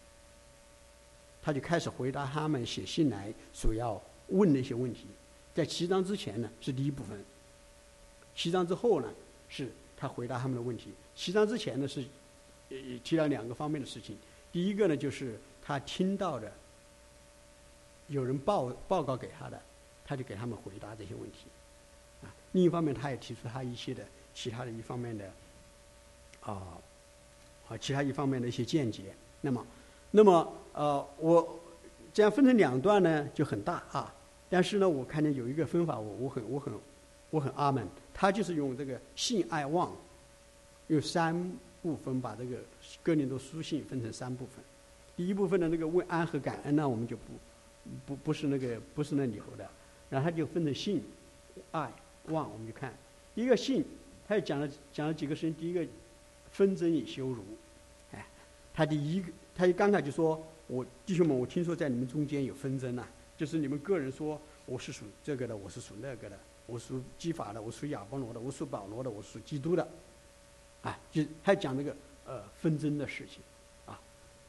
[1.43, 5.07] 他就开始回答他们写信来所要问的一些问题。
[5.55, 7.23] 在七章之前呢是第一部分，
[8.35, 9.13] 七章之后呢
[9.51, 10.89] 是他回答他们的问题。
[11.15, 12.03] 七章之前呢是
[12.71, 14.17] 呃提了两个方面的事情，
[14.51, 16.51] 第一个呢就是他听到的
[18.07, 19.61] 有人报报告给他的。
[20.05, 21.47] 他就给他们回答这些问题，
[22.23, 25.25] 啊，另一方面他也提出他一些的其他的一方面的，
[26.41, 26.79] 啊，
[27.69, 29.15] 啊，其他一方面的一些见解。
[29.41, 29.67] 那么，
[30.11, 31.61] 那么呃，我
[32.13, 34.15] 这样分成两段呢就很大啊。
[34.49, 36.73] 但是呢，我看见有一个分法，我我很我很
[37.31, 37.89] 我很阿门。
[38.13, 39.91] 他就是用这个信爱望，
[40.89, 42.59] 用三部分把这个
[43.03, 44.63] 哥林多书信分成三部分。
[45.17, 47.23] 第一部分的那个问安和感恩呢，我们就不
[48.05, 49.69] 不不是那个不是那里头的。
[50.13, 51.03] 然后他就分成信、
[51.71, 51.91] 爱、
[52.27, 52.95] 望，我们就看。
[53.35, 53.83] 一个信，
[54.29, 55.55] 他就讲了讲了几个事情。
[55.55, 55.83] 第一个，
[56.51, 57.43] 纷争与羞辱，
[58.13, 58.27] 哎，
[58.75, 63.07] 他第一个，他就刚才就说：“我弟兄们，我听说在你们中间有纷争呐，
[63.39, 69.89] 就是你们个人说我是属这个的，我是属那个的，我属基法的，我属亚波罗的，我属保罗的，我属基督的，
[70.83, 71.97] 啊，就他讲那个
[72.27, 73.41] 呃纷争的事情，
[73.87, 73.99] 啊，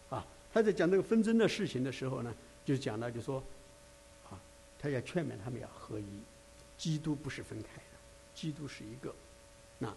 [0.09, 3.41] 啊，他在讲这个纷争的事情的时候呢，就讲了就说。”
[4.83, 6.03] 他要劝勉他们要合一，
[6.77, 7.97] 基督不是分开的，
[8.35, 9.15] 基督是一个。
[9.79, 9.95] 那，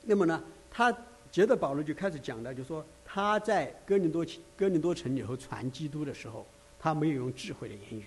[0.00, 0.90] 那么呢，他
[1.30, 4.24] 接着保罗就开始讲的，就说他在哥林多
[4.56, 6.46] 哥林多城里头传基督的时候，
[6.80, 8.06] 他没有用智慧的言语，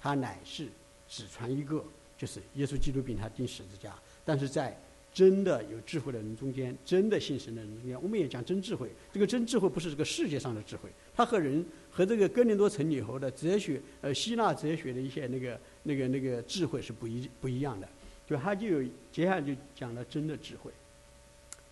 [0.00, 0.66] 他乃是
[1.06, 1.84] 只传一个，
[2.18, 3.94] 就是耶稣基督并他钉十字架。
[4.24, 4.76] 但是在
[5.16, 8.86] 真的有智慧的人中间，真的信神的人中间，我们也讲真智慧。
[9.10, 17.88] 这个真智慧不是这个世界上的智慧，它和人和这个哥林多城里头的哲学，呃，希腊哲学的一些那个那个那个智慧是不一不一样的。
[18.26, 20.70] 就他就有接下来就讲了真的智慧，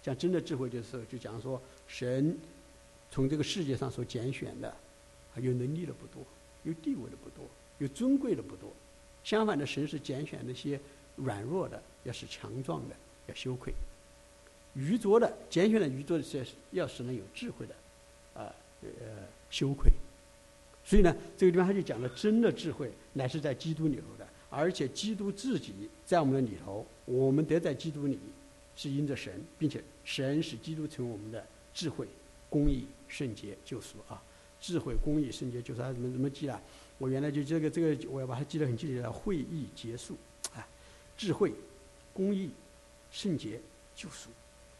[0.02, 2.34] 讲真的智慧就是就讲说神
[3.10, 4.74] 从这个世界上所拣选的，
[5.36, 6.24] 有能力的不多，
[6.62, 8.72] 有地位的不多，有尊贵的不多。
[9.22, 10.80] 相反的，神是拣选那些
[11.16, 12.94] 软弱的，要是强壮的。
[13.26, 13.72] 要羞愧，
[14.74, 17.74] 愚拙的拣选的愚拙的是要使人有智慧的，
[18.34, 18.88] 啊呃
[19.50, 19.90] 羞愧，
[20.84, 25.72] 所以呢，这个地方他就讲了真的智慧乃是在基督里头的，而且基督自己
[26.04, 28.18] 在我们的里头，我们得在基督里
[28.76, 32.06] 是因着神，并且神使基督成为我们的智慧、
[32.50, 34.22] 公义、圣洁、救赎啊！
[34.60, 36.60] 智慧、公义、圣洁、救赎，他怎么怎么记了？
[36.98, 39.10] 我原来就这个这个，我要把它记得很具体的。
[39.10, 40.16] 会议结束，
[40.54, 40.66] 啊，
[41.16, 41.52] 智慧、
[42.12, 42.50] 公义。
[43.14, 43.60] 圣洁
[43.94, 44.28] 救赎，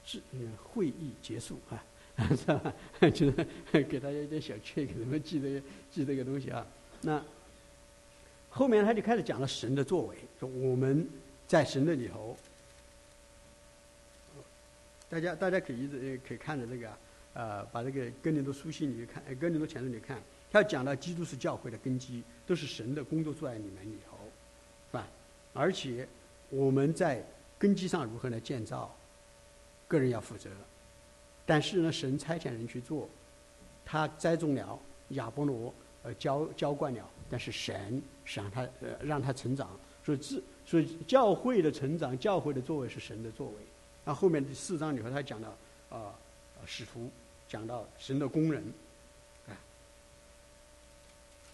[0.04, 0.20] 是，
[0.64, 1.78] 会议结束啊，
[2.36, 2.74] 是吧？
[3.14, 6.66] 就是给大家一点小 check，怎么记这个记这个东西啊？
[7.02, 7.24] 那
[8.50, 11.08] 后面他就开始讲了神的作为，说我们
[11.46, 12.36] 在神的里头，
[15.08, 16.90] 大家大家可以一直可以看着这个
[17.34, 20.20] 呃，把这个哥林多书信里看，哥林多前书里看，
[20.50, 24.18] 他讲到基督是教会的根基，都是神的工作在你们里头，
[24.90, 25.06] 是吧？
[25.52, 26.08] 而且
[26.50, 27.24] 我们在。
[27.64, 28.94] 根基上如何来建造？
[29.88, 30.50] 个人要负责。
[31.46, 33.08] 但是呢，神差遣人去做，
[33.86, 34.78] 他栽种了
[35.10, 35.72] 亚波罗，
[36.02, 37.08] 呃，浇浇灌了。
[37.30, 39.70] 但是神是让他呃让他成长。
[40.04, 43.54] 所以自所以教会的成长，教会的作为是神的作为。
[44.04, 45.48] 那后面第四章里头他讲到
[45.88, 46.14] 啊，
[46.66, 47.10] 使徒
[47.48, 48.62] 讲到神的工人，
[49.48, 49.56] 啊，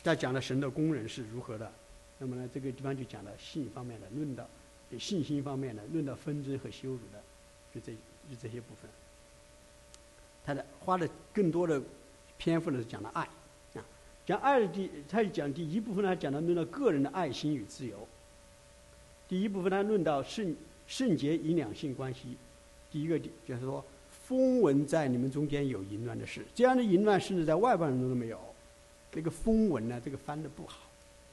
[0.03, 1.71] 再讲了神的工人是如何的。
[2.19, 4.45] 那么呢，这个地方就讲了信方面的论道
[4.99, 7.23] 信心方面呢，论到纷争和羞辱的，
[7.75, 8.91] 就这就这些部分。
[10.45, 11.81] 他的花的更多的
[12.39, 13.23] 篇幅呢是讲的爱
[13.75, 13.85] 啊，
[14.27, 18.09] 讲爱的第，他讲第一部分呢讲到论到个人的爱心与自由。
[19.29, 20.57] 第一部分呢论到圣
[20.89, 22.37] 圣洁与两性关系。
[22.91, 23.85] 第一个点就是说，
[24.27, 28.41] 风闻在你们中间有淫乱的事，这样的淫乱甚至在外邦人中都没有。
[29.13, 30.89] 那个风闻呢，这个翻的不好，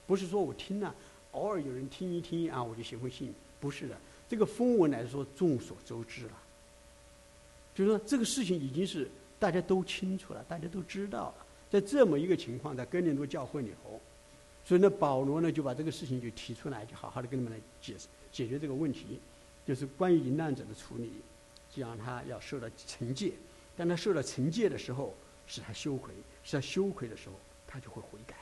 [0.06, 0.94] 不是说我听了，
[1.32, 3.34] 偶尔有人听一听啊，我就学会信。
[3.60, 3.98] 不是的，
[4.30, 6.38] 这个风闻来说众所周知了，
[7.74, 11.46] 就是说这个事情已经是大家都清楚了，大家都知道了。
[11.70, 14.00] 在这么一个情况，在哥林多教会里头，
[14.64, 19.20] 所以呢，保罗呢就把这个事情就提出来，就好好的跟你们来解释解决这个问题，
[19.66, 21.12] 就是关于淫乱者的处理，
[21.70, 23.34] 就让他要受到惩戒。
[23.76, 25.14] 当他受到惩戒的时候，
[25.46, 26.12] 使他羞愧；
[26.44, 27.36] 使他羞愧的时候，
[27.68, 28.36] 他就会悔改。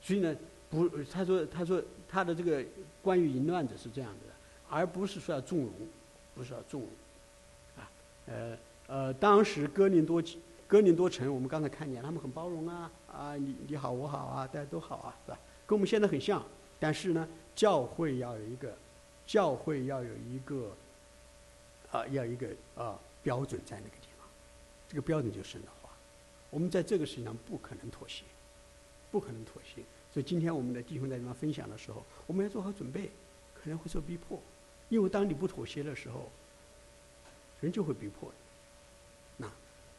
[0.00, 0.34] 所以呢，
[0.70, 2.64] 不，他说，他说他的这个
[3.02, 4.34] 关于淫乱者是这样的，
[4.68, 5.72] 而不是说要纵容，
[6.34, 6.90] 不是要纵容，
[7.76, 7.90] 啊，
[8.26, 10.22] 呃呃，当时哥林多。
[10.68, 15.38] 哥林多城，我们刚才看见他们很包容啊，啊，你你好我好啊，大家都好啊，是吧？
[15.66, 16.44] 跟我们现在很像，
[16.78, 18.76] 但是呢，教会要有一个，
[19.26, 20.70] 教会要有一个，
[21.90, 24.28] 啊，要一个啊标准在那个地方，
[24.86, 25.88] 这个标准就是神的话。
[26.50, 28.24] 我们在这个事情上不可能妥协，
[29.10, 29.80] 不可能妥协。
[30.12, 33.10] 所以今天我们的弟兄在地方分享的时候，我们要做好准备，
[33.54, 34.40] 可能会受逼迫，
[34.88, 36.30] 因为当你不妥协的时候，
[37.60, 38.32] 人就会逼迫。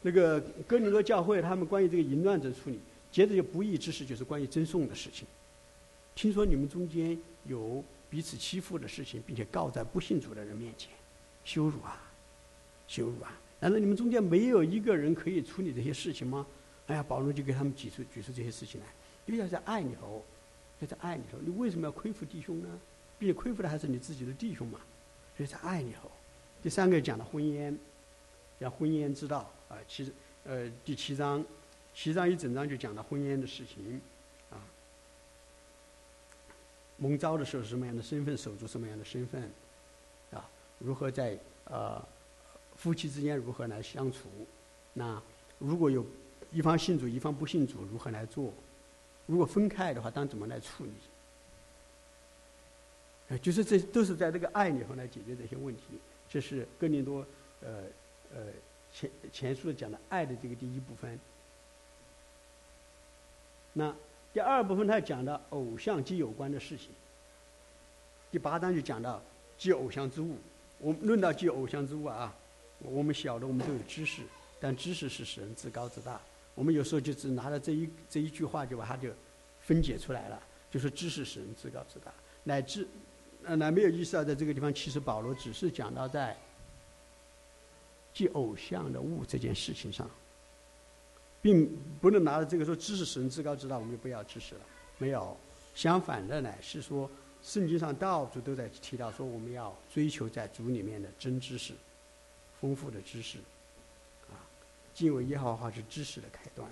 [0.02, 2.80] 那个哥林多教会，他们关于这个淫乱者处理，
[3.12, 5.28] 接着就不义之事，就是关于赠送的事情。
[6.14, 10.90] 听说你们中间有彼此欺负的事情，并且告在不信主的人面前，
[11.44, 12.00] 羞辱啊，
[12.88, 13.38] 羞辱啊！
[13.60, 16.46] 难道你们中间没有一个人可以处理这些事情吗？
[16.86, 18.86] 哎呀，保罗就给他们举出举出这些事情来。
[19.30, 20.24] 因为要在爱里头，
[20.80, 22.80] 要在爱里头，你为什么要亏负弟兄呢？
[23.16, 24.80] 并且亏负的还是你自己的弟兄嘛。
[25.36, 26.10] 所以在爱里头，
[26.60, 27.76] 第三个讲的婚姻，
[28.58, 29.48] 讲婚姻之道。
[29.68, 30.12] 啊，其实，
[30.42, 31.44] 呃，第七章，
[31.94, 34.00] 七章一整章就讲到婚姻的事情，
[34.50, 34.58] 啊，
[36.96, 39.48] 蒙召的时候是什么样的身份，守住什么样的身份，
[40.32, 42.04] 啊，如何在呃
[42.74, 44.28] 夫妻之间如何来相处，
[44.92, 45.22] 那
[45.60, 46.04] 如果有
[46.50, 48.52] 一方信主一方不信主如何来做，
[49.30, 50.84] 如果分开的话当怎么来处
[53.28, 55.82] 理，就是这都是在这个爱里头来解决这些问题，
[56.28, 57.24] 这是哥林多，
[57.62, 57.84] 呃，
[58.34, 58.40] 呃。
[58.92, 61.16] 前前书讲的爱的这个第一部分，
[63.72, 63.94] 那
[64.32, 66.88] 第二部分他讲的偶像及有关的事情。
[68.32, 69.22] 第八章就讲到
[69.56, 70.36] 祭偶像之物。
[70.78, 72.34] 我们论到祭偶像之物啊，
[72.80, 74.22] 我们晓得我们都有知识，
[74.58, 76.20] 但知识是使人自高自大。
[76.60, 79.08] 我们有时候就只拿了这一这一句话就把它就
[79.62, 80.38] 分解出来了，
[80.70, 82.12] 就是知识使人自高自大，
[82.44, 82.86] 乃至
[83.44, 86.36] 呃那没有意识到在这个地方，其实保罗只是讲到在。
[88.12, 90.10] 即偶像的物这件事情上，
[91.40, 91.70] 并
[92.00, 94.60] 不能拿着这个说知识使人自高自大，我们就不要知识了。
[94.98, 95.36] 没有，
[95.76, 97.08] 相反的呢，是说
[97.40, 101.72] 圣经上到处都在提到说，我们要追求在主里面的真知识，
[102.60, 103.38] 丰富的知识。
[105.00, 106.70] 敬畏耶和华是知识的开端，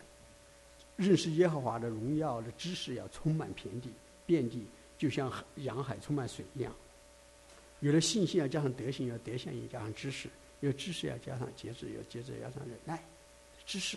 [0.96, 3.88] 认识耶和华的荣耀的知识要充满遍地，
[4.26, 4.66] 遍地
[4.98, 6.70] 就像洋海充满水一样。
[7.80, 10.28] 有了信心，要加上德行，要德行也加上知识。
[10.60, 13.02] 有知识要加上节制，有节制要加上忍耐，
[13.64, 13.96] 知识，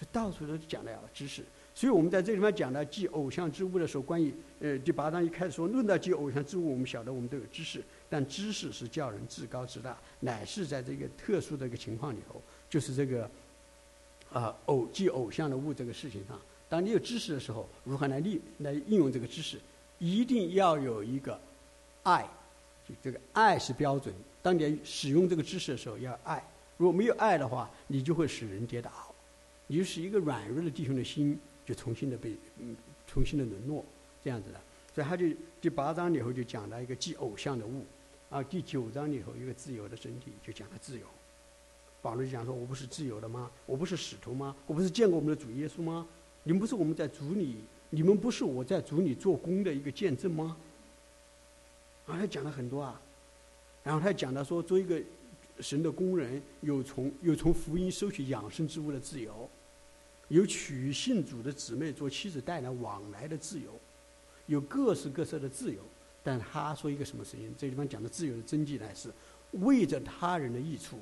[0.00, 1.44] 就到处都讲的要知识。
[1.72, 13.30] 所以我们在这地方讲到祭偶像之物的时候，关于呃第八章一开始说论到祭偶像之物，我们晓得我们都有知识，但知识是叫人自高自大，乃是在这个特殊的一个情况里头，就是这个
[14.32, 19.58] 啊偶祭偶像的物这个事情上，当你有知识的时候，如何来利来应用这个知识，
[19.98, 21.38] 一定要有一个
[22.02, 22.28] 爱，
[22.88, 24.14] 就这个爱是标准。
[24.42, 26.42] 当你使用这个知识的时候，要爱。
[26.76, 28.90] 如果没有爱的话，你就会使人跌倒，
[29.68, 32.74] 你就是一个软弱的弟兄的心，就重新的被嗯，
[33.06, 33.84] 重新的沦落，
[34.24, 34.60] 这样子的。
[34.94, 35.26] 所以他就
[35.60, 37.84] 第八章里头就讲了一个祭偶像的物，
[38.30, 41.06] 啊，第九章里头一个自由的身体就讲了自由。
[42.02, 43.48] 保罗就讲说：“我不是自由的吗？
[43.64, 44.54] 我不是使徒吗？
[44.66, 46.06] 我不是见过我们的主耶稣吗？
[46.42, 47.58] 你们不是我们在主里，
[47.90, 50.56] 你们不是我在主里做工的一个见证吗？”
[52.06, 53.00] 啊，他讲了很多啊。
[53.84, 55.00] 然后他讲到说，做一个
[55.60, 59.48] 神的工人，有从有从福音收取养生之物的自由，
[60.26, 63.70] 有娶信主的姊妹做妻子带来往来的自由，
[64.46, 65.80] 有各式各色的自由。
[66.24, 67.52] 但他说一个什么声音？
[67.56, 69.12] 这个地方讲的自由的真谛呢，是
[69.52, 70.98] 为着他人的益处，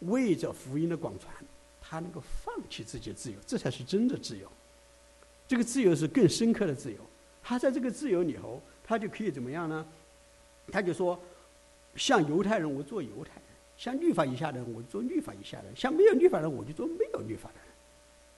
[0.00, 1.34] 为着福音的广传，
[1.80, 4.46] 他能够放弃自己的自由，这才是真的自由。
[5.48, 6.98] 这个自由是更深刻的自由。
[7.42, 9.86] 他在这个自由里头，他就可以怎么样呢？
[10.70, 11.18] 他就说。
[11.96, 13.42] 像犹太人，我做犹太人；
[13.76, 17.64] 像律法以下的，我做律法以下的；像没有律法的，我就做没有律法的人。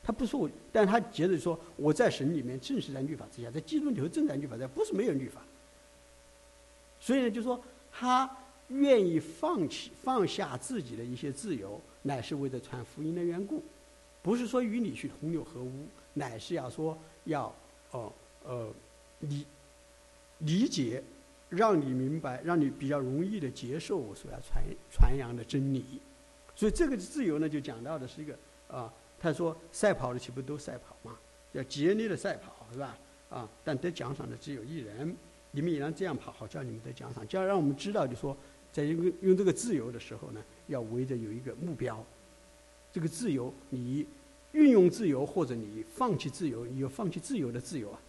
[0.02, 5.42] 他不说我，但他接着说：“我在神里面正是在律法之下，在基督里头正在律法下，不是没有律法。”
[6.98, 8.28] 所以呢，就说他
[8.68, 13.62] 愿意放弃、放下自己的一些自由，乃是为了传福音的缘故，
[14.22, 17.54] 不是说与你去同流合污，乃是要说要
[17.90, 18.12] 哦
[18.44, 18.72] 呃
[19.20, 19.46] 理
[20.38, 21.02] 理解。
[21.54, 25.84] 让你明白，让你比较容易的接受我所要传传扬的真理，
[26.56, 28.34] 所以这个自由呢，就讲到的是一个
[28.68, 31.14] 啊，他说赛跑的岂不都赛跑吗？
[31.52, 32.96] 要竭力的赛跑，是吧？
[33.28, 35.14] 啊，但得奖赏的只有一人。
[35.50, 38.34] 你们也能这样跑，好叫你们得奖赏，就要让我们知道，就说
[38.72, 42.04] 在用用这个自由的时候呢，要围着有一个目标。
[42.92, 44.06] 这个自由，你
[44.52, 48.00] 运用自由，或者你放弃自由，你有放弃自由的自由啊。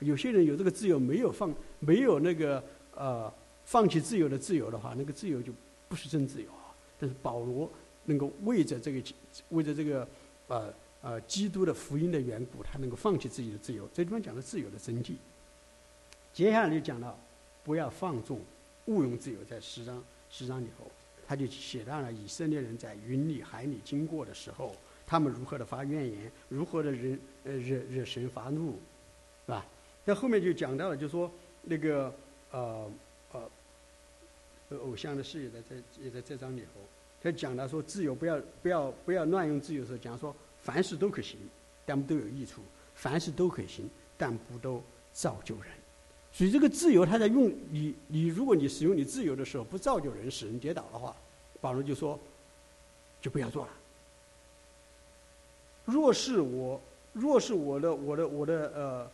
[0.00, 2.62] 有些人有这个自由，没有放，没有那个
[2.94, 3.32] 呃
[3.64, 5.52] 放弃自由的自由的话，那个自由就
[5.88, 6.74] 不是真自由啊。
[6.98, 7.70] 但是保罗
[8.04, 9.02] 能够为着这个
[9.50, 10.08] 为着这个
[10.48, 13.88] 呃呃基督的福音的缘故，他能够放弃自己的自由。
[13.92, 15.12] 这地方讲的自由的真谛。
[16.32, 17.18] 接下来就讲到
[17.62, 18.40] 不要放纵、
[18.86, 20.90] 毋庸置疑，在十章十章里头，
[21.26, 24.74] 他就写到了以色列人在云里海里经过的时候，
[25.06, 28.72] 他们如何的发怨言，如何的惹呃惹惹神发怒，
[29.46, 29.64] 是吧？
[30.04, 31.30] 在后面就讲到了，就说
[31.62, 32.12] 那个
[32.50, 32.90] 呃
[33.32, 36.80] 呃，偶像的事也在这也在这章里头，
[37.22, 41.38] 他讲到说自由不要不要不要乱用自由的时候，讲说凡事都可行，
[41.86, 42.60] 但不都有益处；
[42.96, 45.72] 凡事都可行，但不都造就人。
[46.32, 51.14] 所以这个自由，他在用你你如果你使用你自由的时候不造就人使人跌倒的话，
[51.60, 52.18] 保罗就说
[53.20, 53.72] 就不要做了。
[55.84, 56.80] 若是我
[57.12, 59.10] 若是我的我的我的呃。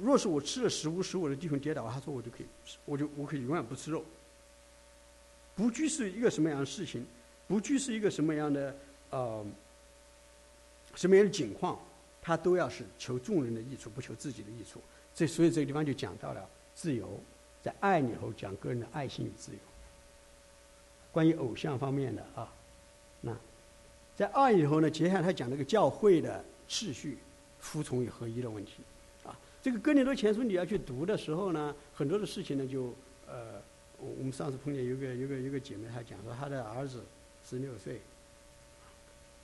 [0.00, 2.46] 若是我吃了食物使我的弟兄跌倒，他说我就可以，
[2.86, 4.02] 我就我可以永远不吃肉。
[5.54, 7.04] 不拘是一个什么样的事情，
[7.46, 8.74] 不拘是一个什么样的
[9.10, 9.44] 呃
[10.94, 11.78] 什么样的境况，
[12.22, 14.80] 他都要是求众人的益处，不求自己的益处。
[15.18, 17.18] 这所以这个地方就讲到了自由，
[17.60, 19.58] 在爱里头讲个人的爱心与自由。
[21.10, 22.48] 关于偶像方面的啊，
[23.20, 23.36] 那
[24.16, 27.18] 在爱里头呢，接下来他讲那个教会的秩序、
[27.58, 28.74] 服从与合一的问题。
[29.24, 32.94] 啊这个哥林多前书你要去读的时候呢，很多的事情呢就
[33.26, 33.60] 呃，
[33.98, 37.02] 我我们上次碰见有个有个有个姐妹，她讲说她的儿子
[37.44, 38.00] 十六岁，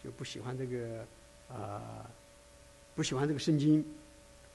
[0.05, 1.05] 就不喜欢这个
[1.53, 2.09] 啊，
[2.95, 3.85] 不喜欢这个圣经。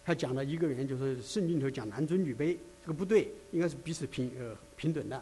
[0.09, 5.21] 他讲了一个原因，就是圣经里头讲男尊女卑，这个不对，应该是彼此平呃平等的。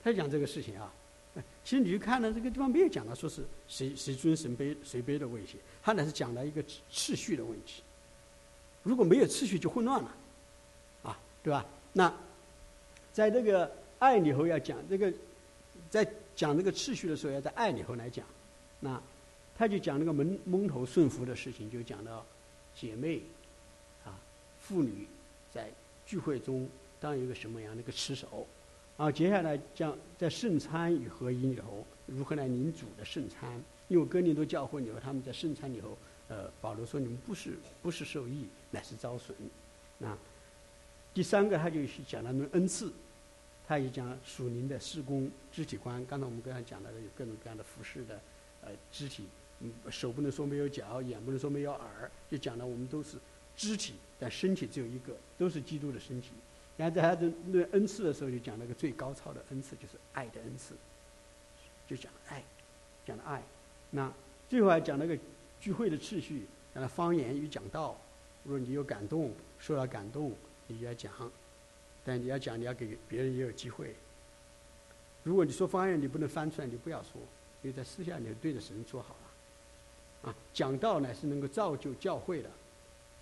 [0.00, 0.94] 他讲这个事情啊，
[1.64, 7.82] 其实你去看呢，这个地方没有讲到说是谁谁尊谁卑谁卑的问题，他呢是讲了一个秩序的问题。
[8.84, 10.14] 如果没有秩序，就混乱了，
[11.02, 11.66] 啊，对吧？
[11.92, 12.14] 那
[13.12, 15.12] 在这个爱里头要讲这个，
[15.90, 18.24] 在讲这个秩序的时候，要在爱里头来讲。
[18.78, 19.02] 那
[19.58, 22.24] 他就讲那个蒙蒙头顺服的事情，就讲到
[22.76, 23.20] 姐妹，
[24.70, 25.08] 妇女
[25.52, 25.68] 在
[26.06, 26.68] 聚会中
[27.00, 28.46] 当一个什么样的一个持守。
[28.96, 35.98] 啊，接下来将在圣餐与合一里头如何来领主的圣餐，因为哥林多教会里头他们在圣餐里头。
[36.28, 39.36] 呃，保罗说：“你们不是不是受益，乃是遭损。”
[39.98, 40.16] 那
[41.12, 42.92] 第三个，他就是讲了那恩赐，
[43.66, 46.06] 他也讲属灵的施工肢体观。
[46.06, 48.20] 刚才我们刚才讲了有各种各样的服饰的
[48.62, 49.24] 呃肢体，
[49.58, 53.16] 嗯，手不能说没有脚，眼不能说没有耳，就讲了我们都是
[53.60, 56.30] 肢体，但身体只有一个，都是基督的身体。
[56.78, 60.74] 然后在他的论恩赐的时候，就讲了个最高超的恩赐，就是爱的恩赐，
[61.86, 62.42] 就讲爱，
[63.04, 63.42] 讲了爱。
[63.90, 64.10] 那
[64.48, 65.18] 最后还讲了个。
[65.60, 67.94] 聚会的次序，让他方言与讲道。
[68.44, 70.32] 如果你有感动，受到感动，
[70.68, 71.12] 你要讲。
[72.02, 73.94] 但你要讲，你要给别人也有机会。
[75.22, 77.20] 如果你说方言，你不能翻出来，你不要说，
[77.60, 80.30] 因为在私下你对着神说好了。
[80.30, 82.48] 啊，讲道乃是能够造就教会的，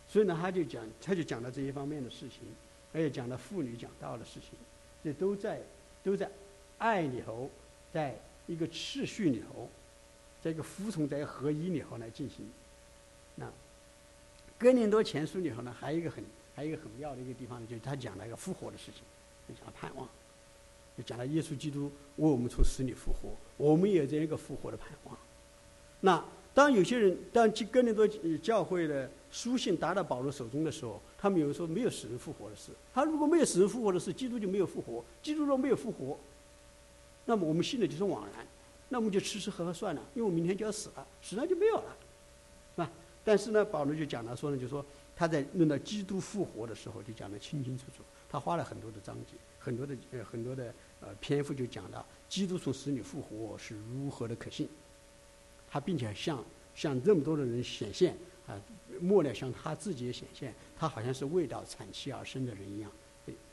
[0.09, 2.40] 所以呢，他就讲，他就讲了这一方面的事情，
[2.92, 4.59] 而且讲了妇女讲道的事情，
[5.05, 5.61] 这都在
[6.03, 6.31] 都在
[6.79, 7.51] 爱里头，
[7.92, 9.68] 在一个次序里头。
[10.40, 12.49] 在一个服从在合一里头来进行，
[13.35, 13.51] 那
[14.57, 16.23] 哥林多前书里头呢，还有一个很
[16.55, 19.03] 还有一个很妙的一个地方呢，就是他讲了一个复活的事情，
[19.49, 20.09] 就讲了盼望，
[20.97, 25.18] 就讲了耶稣基督为我们从死里复活，我们也有这样一个复活的盼望。
[25.99, 26.25] 那
[26.59, 28.05] 当有些人当哥林多
[28.42, 32.73] 教会的书信达到保罗手中的时候，他们有说没有死人复活的事。
[32.92, 35.04] 他如果没有死人复活的事，基督就没有复活。
[35.23, 36.19] 基督若没有复活，
[37.27, 38.44] 那么我们信的就是枉然。
[38.88, 41.96] 那我们就吃吃喝喝算了，因为我明天就要死了，死了就没有了，
[42.75, 42.90] 是吧？
[43.23, 44.85] 但是呢，保罗就讲了说呢，就说
[45.15, 48.02] 他在论到基督复活的时候，就讲得清清楚楚。
[48.29, 54.69] 他花了很多的章节，很多的呃很多的呃篇幅，就讲到基督从死里复活是如何的可信。
[55.71, 56.44] 他并且向
[56.75, 58.16] 向这么多的人显现
[58.46, 58.60] 啊，
[59.00, 62.90] 末了向他自己也显现，他好像是为到产期而生的人一样。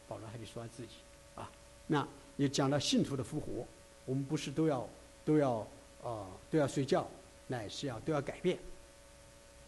[0.07, 0.95] 保罗还得说他自己
[1.35, 1.49] 啊，
[1.87, 2.07] 那
[2.37, 3.65] 也讲到信徒的复活，
[4.05, 4.87] 我们不是都要。
[5.25, 5.67] 都要
[6.03, 7.09] 啊，都要睡觉，
[7.47, 8.59] 乃是要都要改变。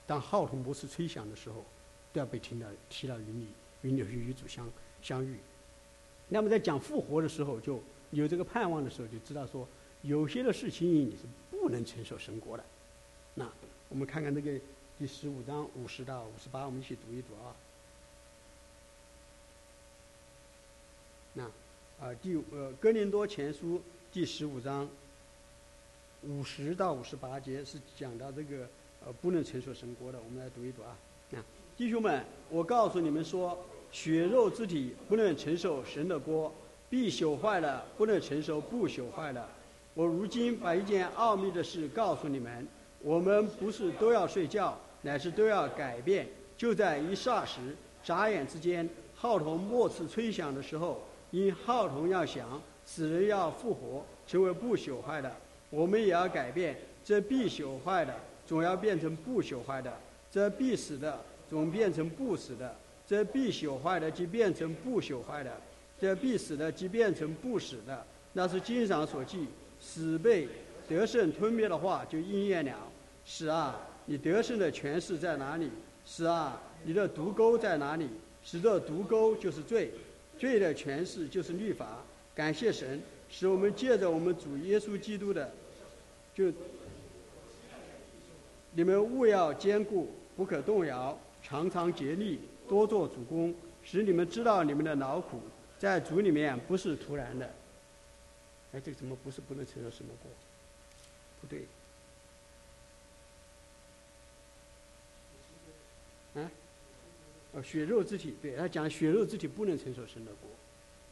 [0.05, 1.65] 当号筒模式吹响的时候，
[2.13, 3.47] 都要被听到提到云里，
[3.81, 4.69] 云里与主相
[5.01, 5.39] 相遇。
[6.29, 7.81] 那么在讲复活的时候，就
[8.11, 9.67] 有这个盼望的时候，就知道说，
[10.03, 11.23] 有些的事情你是
[11.67, 12.63] 不能承受神国的。
[13.33, 13.45] 那
[13.89, 14.57] 我们看看这个
[14.97, 17.51] 第十五章五十到五十八，我们一起读一读啊。
[21.33, 21.43] 那
[21.99, 23.81] 啊，第呃哥林多前书
[24.13, 24.87] 第十五章
[26.23, 28.65] 五十到五十八节是讲到这个
[29.05, 30.95] 呃不能承受神国的，我们来读一读啊。
[31.31, 31.43] 那
[31.75, 33.57] 弟兄们，我告诉你们说，
[33.91, 36.49] 血肉之体不能承受神的锅，
[36.89, 39.49] 必朽坏了；不能承受不朽坏了。
[39.97, 42.67] 我如今把一件奥秘的事告诉你们：
[43.01, 46.27] 我们不是都要睡觉，乃是都要改变。
[46.55, 51.01] 就在一霎时、眨眼之间，号筒末次吹响的时候。
[51.31, 55.35] 因号筒要响，死人要复活，成为不朽坏的，
[55.71, 56.77] 我们也要改变。
[57.03, 58.13] 这必朽坏的，
[58.45, 59.91] 总要变成不朽坏的；
[60.31, 61.19] 这必死的，
[61.49, 62.69] 总变成不死的；
[63.07, 65.49] 这必朽坏的，即变成不朽坏的；
[65.99, 68.05] 这必死的，即变成不死的。
[68.33, 69.47] 那是经上所记，
[69.87, 70.45] 使被
[70.89, 72.75] 得胜吞灭的话就应验了。
[73.23, 75.69] 使啊，你得胜的权势在哪里？
[76.05, 78.09] 使啊，你的毒钩在哪里？
[78.43, 79.91] 使这毒钩就是罪。
[80.37, 82.03] 罪的诠释就是律法。
[82.35, 85.49] 感谢神，使我们借着我们主耶稣基督的，
[86.35, 86.51] 就
[88.73, 95.39] 你们务要坚固，不可动摇，常常竭力，多做主公，使你们知道你们的劳苦
[95.79, 97.49] 在主里面不是徒然的。
[98.73, 100.31] 哎，这怎么不是不能承受什么过？
[101.41, 101.65] 不对。
[106.41, 106.51] 啊？
[107.63, 110.47] 血肉之体，对他讲血肉之体不能承受神的国，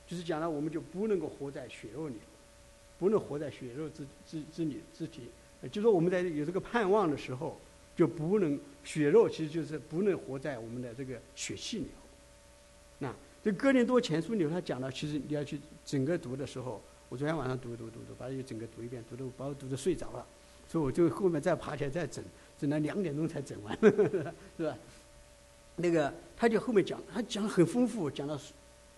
[0.06, 2.18] 就是讲了我们就不能够活在血肉里，
[2.99, 5.32] 不能活在血肉之之之里之体，
[5.72, 7.60] 就说我们在有这个盼望的时候，
[7.95, 11.88] 就不能血肉其实就是不能活在我们的这个血气里。
[12.99, 13.12] 那
[13.43, 16.80] 这哥林多前书里头他讲了，其实你要去整个读的时候，
[17.10, 20.26] 我昨天晚上读读读读，把它整个读一遍，读的把我读的睡着了，
[20.68, 22.24] 所以我就后面再爬起来再整，
[22.58, 23.78] 整到两点钟才整完，
[24.58, 24.78] 是吧？
[25.76, 28.39] 那个，他就后面讲，他讲很丰富，讲到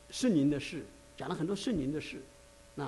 [0.09, 0.83] 圣灵的事，
[1.17, 2.21] 讲了很多圣灵的事，
[2.75, 2.85] 那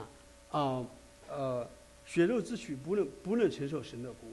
[0.51, 0.85] 啊
[1.29, 1.67] 呃，
[2.05, 4.29] 血肉之躯不能不能承受神的国。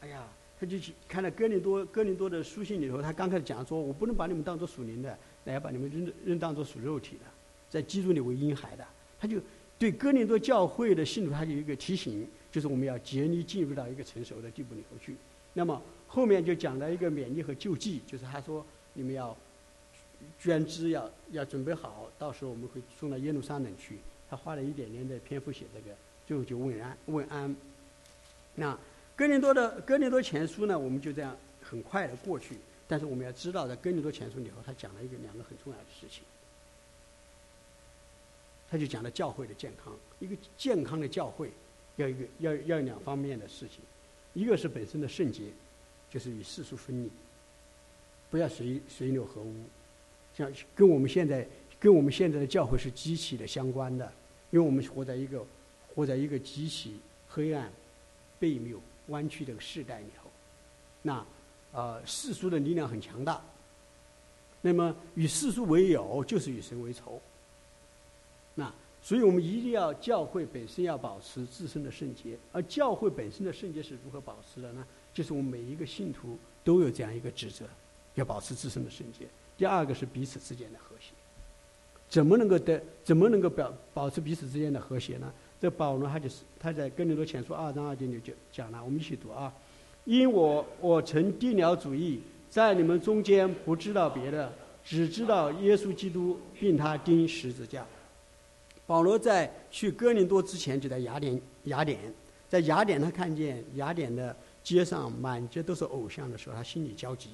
[0.00, 0.26] 哎呀，
[0.58, 7.24] 他就去看了哥林多哥林多的书信里头，他刚开始讲说，我不能把你们当做属灵的，那要把你们认认当做属肉体的，
[7.68, 8.84] 在基督里为婴孩的。
[9.20, 9.38] 他就
[9.82, 15.16] 对哥林多教会的信徒，他有一个提醒，就是我们要竭力进入到一个成熟的地步里头去。
[15.54, 15.82] 那么。
[16.14, 18.62] 后面就讲了一个勉励和救济，就是他说
[18.92, 19.34] 你们要
[20.38, 23.96] 捐资，要要准备好，到时候我们会送到耶路撒冷去。
[24.28, 27.56] 他花了一点点的篇幅写这个，最后就问安问安。
[28.56, 28.78] 那
[29.16, 32.56] 哥林多的哥林多前书呢，我们就这样很快的过去。
[32.86, 36.22] 但是我们要知道，在哥林多前书里头，他讲了一个两个很重要的事情。
[38.72, 41.52] 他就讲了教会的健康，一个健康的教会
[41.96, 43.80] 要一个要要两方面的事情，
[44.32, 45.44] 一个是本身的圣洁。
[46.10, 47.10] 就是与世俗分离，
[48.28, 49.54] 不要随随流合污，
[50.36, 51.48] 像跟我们现在
[51.80, 54.12] 跟我们现在的教会是极其的相关的，
[54.50, 55.42] 因为我们活在一个
[55.94, 56.98] 活在一个极其
[57.30, 57.72] 黑暗、
[58.38, 60.28] 悖谬、弯曲的时代里头。
[61.00, 61.24] 那
[61.72, 63.42] 呃世俗的力量很强大，
[64.60, 67.18] 那么与世俗为友就是与神为仇。
[69.02, 74.86] 所以我们一定要教会本身要保持自身的圣洁，而教会本身的圣洁是如何保持的呢？
[75.12, 77.64] 就是我们每一个信徒都有这样一个职责，
[78.14, 79.26] 要保持自身的圣洁。
[79.58, 81.12] 第二个是彼此之间的和谐，
[82.08, 82.80] 怎么能够得？
[83.02, 85.32] 怎么能够表保持彼此之间的和谐呢？
[85.60, 89.52] 这保罗他就是他在哥林多前书二章二节里就讲了，我们一起读啊。
[90.04, 94.52] 因我我曾定了主意，在你们中间不知道别的，
[94.84, 97.84] 只知道耶稣基督，并他钉十字架。
[98.92, 101.98] 保罗在去哥林多之前就在雅典，雅典
[102.46, 104.36] 在雅典他看见雅典的。
[104.62, 107.30] 街上满街都是偶像的时候，他心里焦急。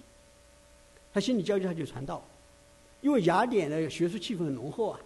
[1.13, 2.25] 他心里焦急，他就传道，
[3.03, 5.01] 因为雅典的学术气氛很浓厚啊，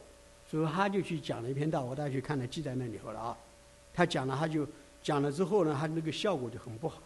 [0.49, 1.83] 所以他就去讲了一篇道。
[1.83, 3.37] 我大家去看了，记在那里头了啊。
[3.93, 4.65] 他讲了，他就
[5.03, 7.03] 讲了之后呢，他那个效果就很不好，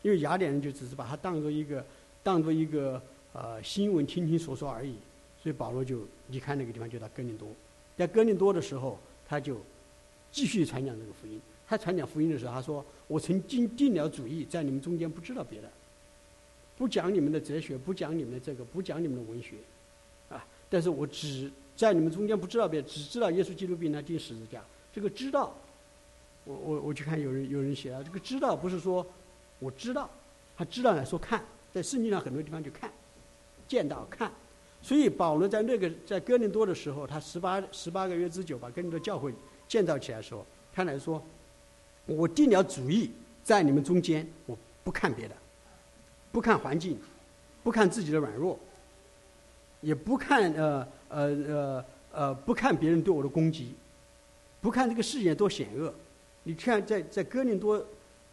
[0.00, 1.84] 因为雅典人就只是把他当做一个
[2.22, 3.02] 当做一个
[3.34, 4.94] 呃新闻听听说说而已。
[5.42, 7.48] 所以保罗就离开那个地方，就到哥林多。
[7.96, 9.56] 在哥林多的时候，他就
[10.30, 11.40] 继续传讲这个福音。
[11.66, 15.70] 他传讲福音的时候，他说：“我曾经定了主意，在你们中间不知道别的，
[16.76, 19.56] 不讲你们的哲学，不讲你们的这个，不讲你们的文学，
[20.28, 20.46] 啊！
[20.68, 24.62] 但是我只在你们中间不知道别的，只知道耶稣基督并他钉十字架。
[24.92, 25.54] 这个知道，
[26.44, 29.04] 我我我去看有人有人写了，这个知道不是说
[29.58, 30.10] 我知道，
[30.58, 31.42] 他知道来说看，
[31.72, 32.92] 在圣经上很多地方就看，
[33.66, 34.30] 见到看。
[34.84, 39.32] 所以保罗在那个在哥林多的时候，他十八十八个月之久把哥林多教会
[39.66, 41.20] 建造起来的时候，他来说。
[42.06, 43.10] 我定了主意
[43.42, 44.54] 在你们中间，我
[44.84, 45.34] 不看别的，
[46.30, 46.98] 不看环境，
[47.62, 48.60] 不看自己的软弱，
[49.80, 53.74] 也不看呃呃呃呃不看别人对我的攻击，
[54.60, 55.94] 不看这个世界多险恶。
[56.42, 57.82] 你看在在哥林多，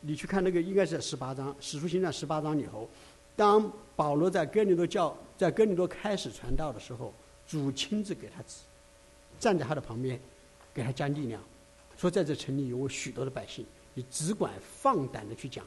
[0.02, 2.90] 你去看那个应该是十八章《使徒行传》十八章以后，
[3.36, 7.14] 当保罗在哥林多教在哥林多开始传道的时候，
[7.48, 8.60] 主亲自给他指，
[9.40, 10.20] 站在他的旁边，
[10.74, 11.42] 给他加力量。
[11.98, 15.66] 说在这城里有我许多的百姓，你只管放胆的去讲。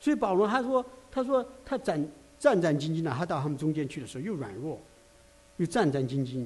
[0.00, 2.06] 所以保罗他说，他说他战
[2.38, 4.80] 战战兢兢的，他到他们中间去的时候又软弱，
[5.56, 6.44] 又战战兢兢，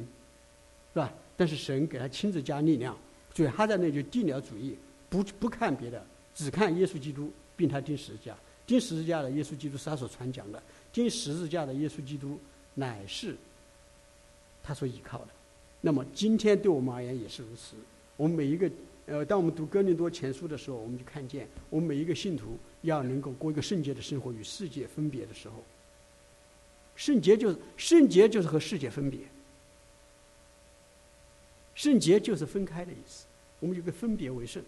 [0.93, 1.13] 是吧？
[1.37, 2.97] 但是神给他亲自加力量，
[3.35, 4.77] 所以他在那就定了主义，
[5.09, 6.05] 不不看别的，
[6.35, 8.37] 只看耶稣基督，并他钉十字架。
[8.69, 10.63] 钉十字架的耶稣基督是他所传讲的，
[10.93, 12.39] 钉十字架的耶稣基督
[12.75, 13.35] 乃是
[14.63, 15.29] 他所依靠的。
[15.81, 17.75] 那么今天对我们而言也是如此，
[18.17, 18.71] 我们每一个。
[19.11, 25.65] 呃，当我们读哥林多前书的时候，我们就看见，我们每一个信徒要能够过一个圣洁的生活，与世界分别的时候，
[26.95, 29.21] 圣洁就是圣洁就是和世界分别，
[31.75, 33.25] 圣洁就是分开的意思。
[33.61, 34.63] 我们有个分别为圣，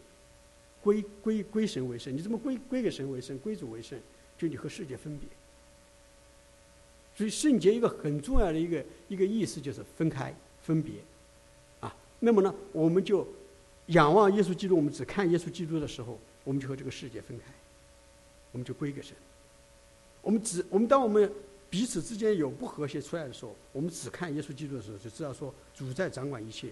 [0.83, 2.14] 归归归神为圣。
[2.16, 3.99] 你怎么归归给神为圣，归主为圣？
[4.39, 5.28] 就你和世界分别。
[7.14, 10.95] 所以圣洁一个很重要的一个一个意思就是分开分别，
[11.81, 13.26] 啊，那么呢，我们就。
[13.87, 17.47] 仰望耶稣基督，我们只看耶稣基督的时候，我们就和这个世界分开，
[18.53, 19.16] 我们就归给神。
[20.22, 21.28] 我们只我们当我们
[21.68, 26.68] 彼此之间有不和谐出来的时候，我们只看耶稣基督的时候，就知道说主在掌管一切，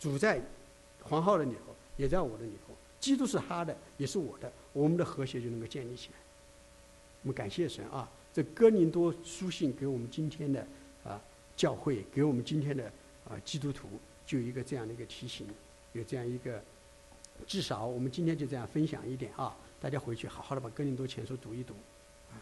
[0.00, 0.40] 主在
[1.02, 2.74] 黄浩的里头，也在我的里头。
[3.08, 6.18] 基督是他的，也是我的，我们的和谐就能够建立起来。
[7.22, 8.06] 我们感谢神啊！
[8.34, 10.60] 这哥林多书信给我们今天的
[11.04, 11.18] 啊
[11.56, 12.84] 教会，给我们今天的
[13.26, 13.88] 啊基督徒，
[14.26, 15.46] 就一个这样的一个提醒。
[15.94, 16.62] 有这样一个，
[17.46, 21.72] 至少我们今天就这样分享一点啊，大家回去好好的把《哥林多前书》读一读，
[22.30, 22.36] 啊，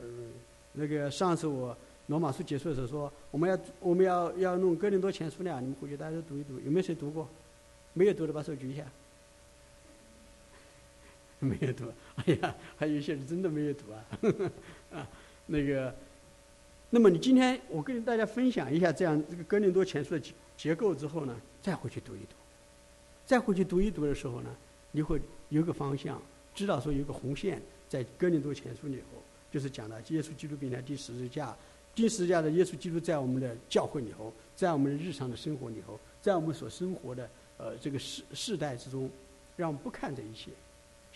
[0.00, 0.32] 嗯，
[0.72, 7.28] 那个上次我罗马书结束的时候说，我们要我们要要弄《哥林多前书》呢，你们回去大家都读一读，有没有谁读过？
[7.92, 8.82] 没有读的把手举一下。
[11.46, 11.84] 没有读，
[12.16, 14.06] 哎呀，还有一些人真的没有读啊，
[14.98, 15.08] 啊，
[15.46, 15.94] 那个，
[16.90, 22.34] 那么你今天我跟大家分享一下这样这个《哥林多前书》的结结构之后呢，再回去读一读。
[23.26, 24.56] 再回去读一读的时候呢，
[24.92, 25.20] 你会
[25.50, 26.20] 有个方向，
[26.54, 29.22] 知道说有个红线在哥林多前书里头，
[29.52, 31.54] 就是讲的耶稣基督并他第十字架，
[31.94, 37.28] 第十字架的耶稣基督在我们的教会里头，在我们日常的生活里头，在我们所生活的
[37.58, 39.10] 呃这个世世代之中，
[39.56, 40.50] 让我们不看这一切。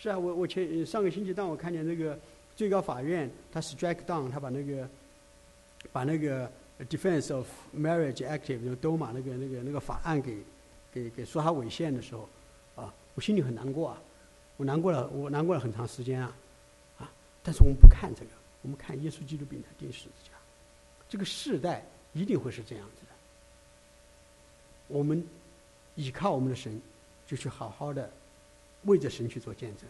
[0.01, 2.17] 是啊，我我前上个星期当我看见那个
[2.55, 4.89] 最高法院他 strike down，他把那个
[5.91, 6.51] 把那个
[6.89, 10.37] Defense of Marriage Act 就多马那个那个那个法案给。
[10.93, 12.27] 给给说他违宪的时候，
[12.75, 14.01] 啊，我心里很难过啊，
[14.57, 16.35] 我难过了，我难过了很长时间啊，
[16.99, 17.09] 啊，
[17.41, 18.31] 但是我们不看这个，
[18.61, 20.31] 我们看耶稣基督病的钉十字架，
[21.07, 21.81] 这个世代
[22.11, 23.11] 一定会是这样子的。
[24.89, 25.25] 我们
[25.95, 26.81] 依靠我们的神，
[27.25, 28.11] 就去好好的
[28.83, 29.87] 为着神去做见证。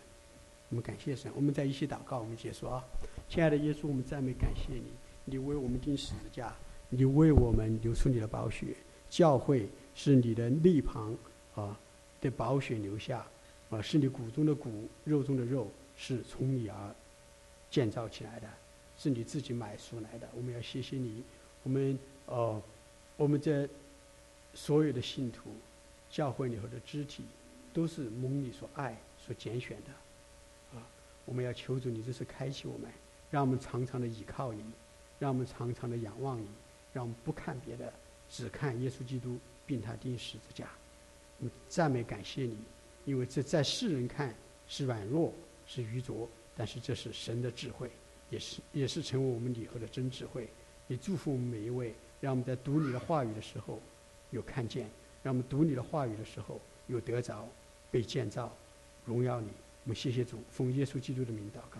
[0.69, 2.83] 我们感谢神，我们在一起祷告，我们结束啊，
[3.29, 4.91] 亲爱的耶稣，我们赞美感谢你，
[5.25, 6.55] 你为我们钉十字架，
[6.89, 8.75] 你为我们流出你的宝血，
[9.09, 9.69] 教会。
[9.93, 11.13] 是你的肋旁
[11.53, 11.77] 啊
[12.21, 13.27] 的宝血流下，
[13.69, 16.95] 啊，是你骨中的骨，肉中的肉，是从你而
[17.69, 18.47] 建造起来的，
[18.97, 20.29] 是你自己买赎来的。
[20.33, 21.21] 我们要谢谢你，
[21.63, 22.61] 我们哦，
[23.17, 23.67] 我们这
[24.53, 25.51] 所有的信徒，
[26.09, 27.25] 教会里头的肢体，
[27.73, 30.87] 都是蒙你所爱、所拣选的，啊，
[31.25, 32.89] 我们要求主你这是开启我们，
[33.29, 34.63] 让我们常常的倚靠你，
[35.19, 36.47] 让我们常常的仰望你，
[36.93, 37.91] 让我们不看别的，
[38.29, 39.37] 只看耶稣基督。
[39.63, 40.67] 并他钉十字架，
[41.37, 42.57] 我们赞美感谢你，
[43.05, 44.35] 因为这在世人看
[44.67, 45.33] 是软弱
[45.65, 47.89] 是愚拙，但是这是神的智慧，
[48.29, 50.49] 也是也是成为我们以后的真智慧。
[50.89, 53.79] 也祝福我们每一位，让我们在读你的话语的时候
[54.31, 54.89] 有看见，
[55.23, 57.47] 让我们读你的话语的时候有得着
[57.91, 58.51] 被建造，
[59.05, 59.49] 荣耀你。
[59.83, 61.79] 我们谢谢主，奉耶稣基督的名祷告。